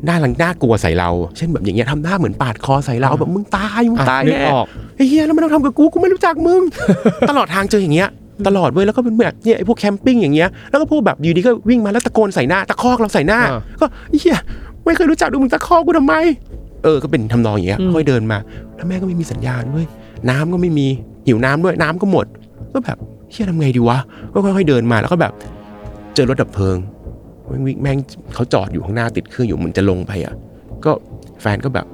[0.04, 4.66] หน้าหลังน่ากลัวใส่เรา เช่นแบบอย่างเงี้ยทำหน้าเหมือนปาดคอใส่เราแบบมึงตายมึงอะตายนึกแน่ออก
[4.96, 6.60] ไอ้เฮียแล้วมันต้องทำกับกูกูไม่รู้จักมึง
[7.30, 8.08] ตลอดทางเจออย่างเงี้ย
[8.46, 14.38] ตลอดเว้ยแล้วก็เป็นแบบเนี่ยไอ้พวกแคมปิ้งอย่างเงี้ยแล้วก็พวกแบบอยู่ดีก็วิ่งมาแล้วตะโกนใส่หน้าตะคอกเราใส่หน้าอ่าก็ไอ้เฮีย
[14.84, 16.14] ไม่เคยรู้จักดูมึงตะคอกกูทำไม
[16.84, 18.38] เออก็เป็นทำนองอย่างเงี้ยอืมค่อยเดินมา
[18.76, 19.86] แล้วแม่ก็ไม่มีสัญญาณเว้ย
[20.30, 20.86] น้ำก็ไม่มี
[21.26, 22.26] หิวน้ำด้วยน้ำก็หมด
[22.72, 22.98] ก็แบบ
[23.30, 23.98] เฮียทำไงดีวะ
[24.32, 25.32] ก็ค่อยๆเดินมาแล้วก็แบบ
[26.14, 26.76] เจอรถดับเพลิง
[27.48, 27.98] แม่งวิ่งแม่ง
[28.34, 30.34] เขาจอดอยู่ข้างหน้าติดเครื่องอยู่เหมือนจะลงไปอะ
[30.84, 30.90] ก็
[31.40, 31.86] แฟนก็แบบ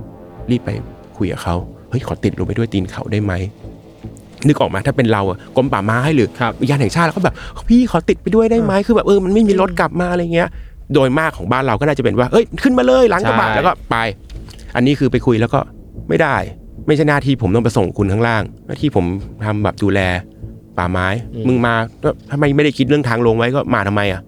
[0.50, 0.70] รีบไป
[1.16, 1.56] คุยกับเขา
[1.90, 3.32] เฮ้ยขอติดลงไปด้วยตีนเขาได้ไหม
[4.46, 7.34] นึกออกมาถ้าเป็นเราอะกรมป่าไม้หรือครับอุทยานแห่งชาติแล้วก็แบบ
[7.68, 10.48] พี่ขอติดไปด้วยได้ไหมคือแบบเออมันไม่มีรถกลับมาอะไรเงี้ย
[10.94, 13.96] โดยมากของบ้านเราก็น่าจะเป็นว่าเอ้ยขึ้นมาเลยหลังกระบะใช่แล้วก็ไป
[14.76, 15.60] อันนี้คือไปคุยแล้วก็
[16.08, 16.36] ไม่ได้
[16.86, 19.04] ไม่ใช่หน้าที่ผมต้องไปส่งคุณข้างล่าง หน้าที่ผม
[19.44, 20.00] ทำแบบดูแล
[20.78, 21.06] ป่าไม้
[21.46, 24.20] มึงมาก็ทำไมไม่ได้คิดเรื่องทางลงไว้ก็มาทำไมอะ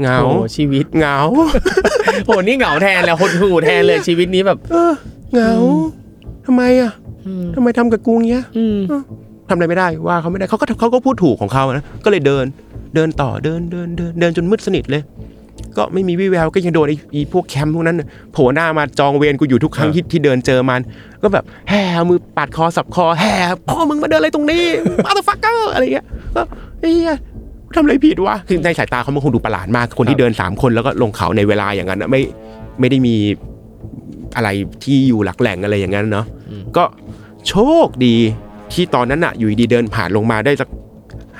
[0.00, 1.16] เหงาโอ้ชีวิตเหงา
[2.26, 4.92] โหนี่เหงาแทนแล้วหดหูแทนเลยชีวิตนี้แบบเออ
[5.32, 5.52] เหงา
[6.46, 6.92] ทำไมอะ
[7.26, 8.78] อืมทำไมทำกับกูเงี้ยอืม
[9.48, 12.44] ทำอะไรไม่ได้ว่าเขาไม่ได้เขาก็เขาก็พูดถูกของเขานะก็เลยเดิน
[12.94, 15.02] เดินต่อเดินเดินเดินเดินจนมืดสนิทเลย
[15.76, 20.80] ก็ไม่มีวี่แววก็ยังโดนไอ้ไอ้พวกแคมป์พวกนั้นน่ะโผล่หน้ามาจองเวรกูอยู่ทุกครั้งเออที่ที่เดินเจอมัน
[21.22, 23.34] ก็แบบแห่เอามือปัดคอสับคอแห่
[23.68, 24.64] พ่อมึงมาเดินอะไรตรงนี้
[25.04, 26.42] มาตฟักเกอร์อะไรเงี้ยก็
[26.80, 27.16] ไอ้เหี้ย
[27.74, 32.20] ทำอะไรผิดวะคือในสายตาเขามันคงดูประหลาดมากคนที่เดินสามคนแล้วก็ลงเขาในเวลาอย่างนั้นน่ะไม่
[32.80, 33.14] ไม่ได้มี
[34.36, 34.48] อะไร
[34.84, 36.26] ที่อยู่หลักแหล่งอะไรอย่างนั้นเนาะ
[36.76, 36.84] ก็
[37.48, 37.54] โช
[37.86, 38.16] คดี
[38.72, 40.68] ที่ตอนนั้นอะอยู่ดีๆเดินผ่านลงมาได้สัก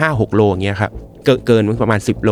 [0.00, 0.90] ห้าหกโลอย่างเงี้ยครับ
[1.24, 2.30] เกินเกินประมาณสิบโล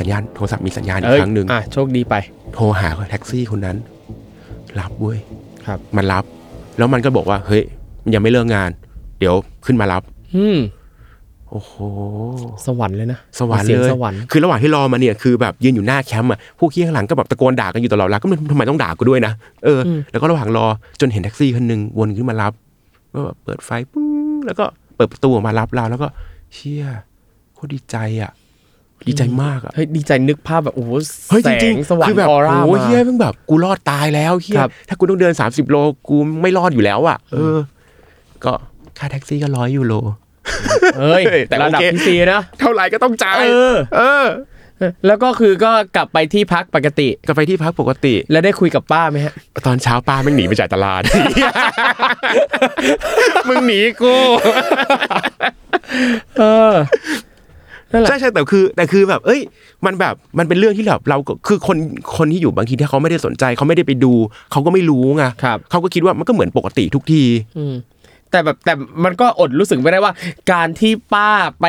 [0.00, 2.14] สัญญาณโทรศัพท์มีสัญญาณอีเอ้กยครั้งหนึ่งอะโชคดีไป
[2.54, 3.76] โทรหาแท็กซี่คนนั้น
[4.80, 5.18] รับเว้ย
[5.66, 6.24] ครับ มันรับ
[6.78, 7.62] แล้วมันก็บอกว่า เฮ้ย
[8.04, 8.70] มันยังไม่เลิกงาน
[9.18, 9.34] เดี๋ยว
[9.66, 10.02] ขึ้นมารับ
[10.36, 10.58] อืม
[11.50, 11.74] โอ้โห
[12.66, 19.32] สวรรค์เลยนะ สวรรค์เสียงเลยสวรรค์คือระหว่างที่รอมาเนี่ยคือแบบยืนอยู่หน้าแคมป์อะผู้ขี้ข้างหลังก็แบบตะโกนด่ากันอยู่ตลอดเวลาก็ไม่ทำไมต้องด่ากูด้วยนะ
[19.64, 20.66] เอออมแล้วก็ระหว่างรอ
[21.00, 22.52] จนเห็นแท็กซี่คันหนึ่งวนขึ้นมารับ
[23.12, 24.06] ก็แบบเปิดไฟปึ้ง
[24.46, 24.64] แล้วก็
[24.96, 26.08] เปิดประตูออกมารับเราแล้วก็
[26.54, 26.84] เชี่ย
[27.54, 28.30] โคตรดีใจอะ
[29.08, 30.90] ดีใจมากอะเฮ้ยดีใจนึกภาพแบบโอ้โห
[31.30, 35.76] เฮ้ยแสจริงงสวรรคือค์แบบออร่าโอ้มาเฮียเพิ่งแบบกูรอดตายแล้วเฮียครับถ้ากูต้องเดิน 30 โล
[36.08, 37.56] กูไม่รอดอยู่แล้วอะเออ
[38.44, 38.52] ก็
[38.98, 39.94] ค่าแท็กซี่ก็ร้อยยูโร
[41.00, 44.26] เฮ้ยแต่ระดับโอเคพีซีนะเท่าไหร่ก็ต้องจ่ายเออ เออ
[45.06, 49.34] แล้วก็คือก็กลับไปที่พักปกติก็ไปที่พักปกติ แล้วได้คุยกับป้าไหมฮะ
[49.66, 51.02] ตอนเช้าป้าไม่งหนีไปจ่ายตลาด
[53.48, 54.16] มึงหนีกู
[56.38, 57.29] เออนั่นแหละ
[58.08, 59.40] ใช่ใช่แต่คือแต่คือแบบ เอ้ย
[59.86, 61.76] มันแบบมันเป็นเรื่องที่แบบเราก็คือคน
[62.16, 64.12] คนที่อยู่บางทีถ้าเขาไม่ได้สนใจเขาไม่ได้ไปดู
[64.52, 67.22] เขาก็ไม่รู้ไงครับเขาก็คิดว่ามันก็เหมือนปกติทุกที
[67.58, 67.74] อืม
[68.32, 68.74] แต่แบบแต่
[69.04, 70.12] มันก็อดรู้สึกไม่ได้ว่า
[70.52, 71.66] การที่ป้าไป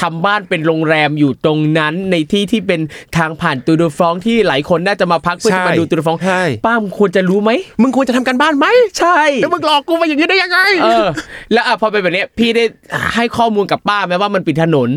[0.00, 2.80] ทำบ้านเป็นโรงแรมอยู่ตรงนั้น ในที่ที่เป็น
[3.16, 7.50] ทางผ่านตูดูฟรองก์ที่หลายคนน่าจะมาพักเพื่อจะมาใช่ดูตูดูฟรองก์ใช่ป้ามึงควรจะรู้ไหม
[7.82, 8.66] มึงควรจะทำการบ้านไหม
[8.98, 11.06] ใช่แล้วมึงหลอกกูมาอย่างนี้ได้ยังไงเออ
[11.52, 12.64] แล้วอะพอเป็นแบบเนี้ยพี่ได้
[13.14, 14.88] ให้ข้อมูลกับป้าไหมว่ามันปิดถนน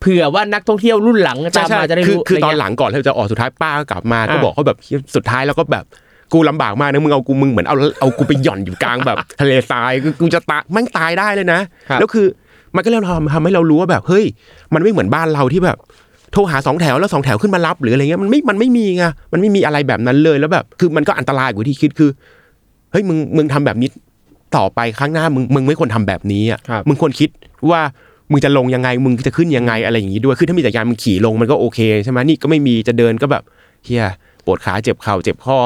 [0.00, 4.78] เผื่อว่านักท่องเที่ยวรุ่นหลังตามมาจะได้คือรู้คือตอนะไรหเงี้ยลังก่อนที่เราจะออกสุดท้ายป้าก็กลับมาอะก็บอกเขาแบบ
[5.14, 5.84] สุดท้ายแล้วก็แบบ
[6.32, 12.26] กูลำบากมากนะมึงเอากูมึงเหมือนเอาเอากูไปหย่อนอยู่กลางแบบทะเลทรายคือกูจะตายแม่งตายได้เลยนะครับแล้วคือ
[12.76, 14.24] มันก็เริ่มทำทำให้เรารู้ว่าแบบเฮ้ย
[14.74, 15.78] มันไม่เหมือนบ้านเราที่แบบ
[16.32, 22.10] โทรหาสองแถวแล้วสองแถวขึ้นมารับหรืออะไรเงี้ยมันไม่มันไม่มีไงมันไม่มีอะไรแบบนั้นเลยแล้วแบบ คือมันก็อันตรายกว่าที่คิดคือ
[22.92, 23.88] เฮ้ยมึงมึงทำแบบนี้
[24.56, 27.28] ต่อไปข้างหน้ามึงมึงไม่ควรทำแบบนี้อะครับมึงควรคิด
[27.70, 27.80] ว่า
[28.30, 33.42] มึงจะลงยังไงมึงจะขึ้นยังไงอะไรอย่างนี้ด้วยคือถ้ามีจักรยานมึงขี่ลงมันก็โอเคใช่ไหมนี่ก็ไม่มีจะเดินก็แบบ
[33.84, 34.04] เฮีย
[34.44, 35.58] ปวดขาเจ็บเข่าเจ็บข้อ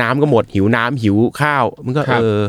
[0.00, 2.40] น้ำก็หมดหิวน้ำหิวข้าวมึงก็ครับเออ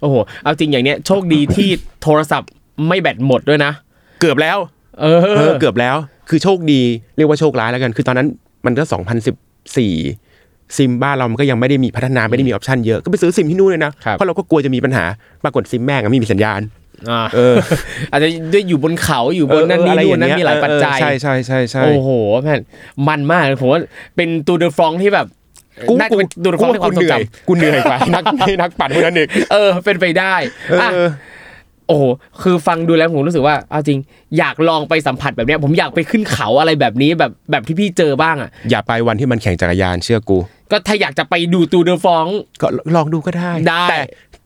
[0.00, 1.68] โอ้โหเอาจริงอย่างเนี้ยโชคดีที่
[2.02, 2.50] โทรศัพท์
[2.88, 3.72] ไม่แบตหมดด้วยนะ
[4.20, 4.58] เกือบแล้ว
[5.00, 5.96] เอเอออเกือบแล้ว
[6.28, 6.80] คือโชคดี
[7.16, 8.28] เรียกว่าโชคร้ายแล้วกัน คือตอนนั้น
[8.66, 8.82] มันก็
[9.60, 15.04] 2014 ซิมบ้านเรามันก็ยังไม่ได้มีพัฒนาไม่ได้มีออปชันเยอะก็ไปซื้อซิมที่นู่นเลยนะครับเพราะเราก็กลัวจะมีปัญหา
[15.44, 16.60] ปรากฏซิมแม่งอะไม่มีสัญญาณ
[17.10, 17.56] อ่าเออ
[18.12, 22.10] อาจจะด้วยอยู่บนเขาอยู่บนนั่นนี่เออนู่นนั่นอะไรอางมีเงี้หลายปัจจัยเออใช่ใช่ใช่ใช่โอ้โห
[22.42, 22.60] แม่น
[23.08, 23.80] มันมากเลยผมว่า
[24.16, 25.26] เป็นตูเดอฟรองที่แบบ
[26.00, 27.14] น่าจะเป็นตูเดอฟรองที่ความทรงจ
[27.48, 28.24] กูเหนื่อยกว่านัก
[28.60, 30.34] นักปั่นพวกนั้นอีกำเออ เป็นไปได้
[30.80, 31.08] อะเออ
[31.88, 32.02] โอ้โห
[32.42, 33.98] คือฟังดูแล้วผมรู้สึกว่าเอาจริง
[34.38, 40.38] อยากลองไปสัมผัสแบบเนี้ย ผมอยากไปขึ้นเขาอะไรแบบนี้แบบแบบที่พี่เจอบ้างอะอย่าไปวันที่มันแข่งจักรยานเชื่อกู
[40.70, 42.26] ก็ถ้าอยากจะไปดูตูเดอฟรอง
[42.62, 43.98] ก็ลองดูก็ได้ ได้ แต่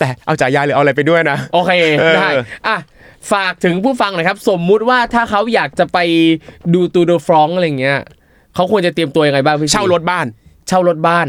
[0.03, 2.31] แต่เอาจักรยานหรือเอาอะไรไปด้วยนะ โอเคเออได้
[2.67, 2.77] อะ
[3.33, 5.99] ฝากถึงผู้ฟังหน่อยครับ สมมุติว่าถ้าเขาอยากจะไป
[6.75, 7.99] ดูตูเดอฟรองอะไรเงี้ย
[8.55, 10.27] เขาควรจะเตรียมตัวยังไงบ้างพี่เช่ารถบ้าน
[10.69, 11.29] เช่ารถบ้าน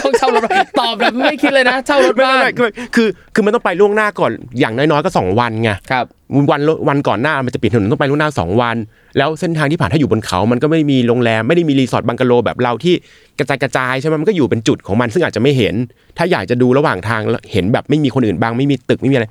[0.00, 6.06] ต้องเช่ารถบ้านตอบแบบไม่คิดเลยนะ เช่ารถไม่บ้าไม่นไม่คือคือคือมันต้องไปล่วงหน้าก่อนอย่างน้อยๆก็สองวันไงครับ
[6.50, 8.76] วันวันก่อนหน้ามันจะปิดถนนต้องไปล่วงหน้าสองวัน
[9.18, 12.94] แล้วเส้นทางที่ผ่านถ้าอยู่บนเขา มันก็ไม่ได้มีโรงแรมไม่ได้มีรีสอร์ทบังกะโลแบบเราที่
[13.38, 15.74] กระจายกระจายใช่ไหมมันก็อยู่เป็นจุดของมันซึ่งอาจจะไม่เห็น
[16.18, 19.26] ถ้าอยากจะดูระหว่างทางแล้วเห็นแบบไม่มีคนอื่นบ้างไม่มีตึกไม่มีอะไร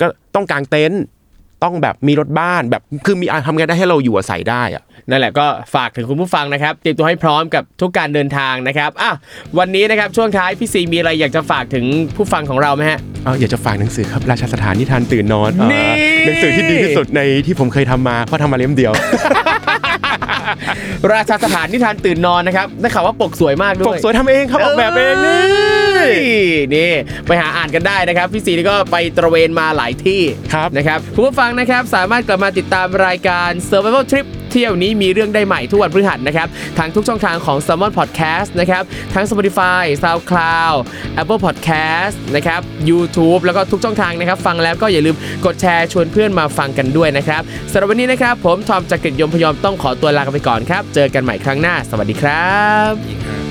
[0.00, 1.02] ก็ต้องกางเต็นท์
[1.64, 9.10] ต้องแบบมีรถบ้านแบบคือมีทำไงได้ให้เราอยู่อาศัยได้อะ นั่นแหละก็ฝากถึงคุณผู้ฟังนะครับเตรียมตัวให้พร้อมกับทุกการเดินทางนะครับอะ
[9.58, 11.84] วันนี้นะครับช่วงท้ายพี่ซีมีอะไรอยากจะฝากถึง
[12.16, 15.88] ผู้ฟังของเราไหมฮะเอาอยากจะฝากหนังสือครับราชสถานนิทานตื่นนอนอ่านี่
[16.26, 18.92] หนังสือที่ดีที่สุดในที่ผมเคยทำมาเพราะทำมาเล่มเดียว
[21.12, 25.42] ราชาสถานนิทานตื่นนอนนะครับได้ข่าวว่าปกสวยมากด้วย ปกสวยทำเองครับออกแบบเองนี่
[26.74, 26.92] นี่
[27.26, 30.20] ไปหาอ่านกันได้นะครับ พี่ซีนี่ก็ไปตระเวนมาหลายที่
[30.54, 38.82] ครับนะครับคุณผู้ฟังนะครับสามารถกลับมาติดตามรายการ Survival Trip เที่ยวนี้มีเรื่องได้ใหม่ทุกวันพฤหัสนะครับทางทุกช่องทางของ s ซ l m o n Podcast นะครับ
[39.14, 40.76] ทั้ง Spotify SoundCloud
[41.20, 47.42] Apple Podcast นะครับ YouTube แล้วก็ทุกช่องทางนะครับ ฟังแล้วก็อย่าลืมกดแชร์ชวนเพื่อนมาฟังกันด้วยนะครับ
[47.72, 52.54] สำหรับวันนี้นะครับ ผมทอมจากกริยมพยอมต้องขอตัวลากันไปก่อนครับ เจอกันใหม่ครั้งหน้า สวัสดีครั
[52.92, 53.47] บ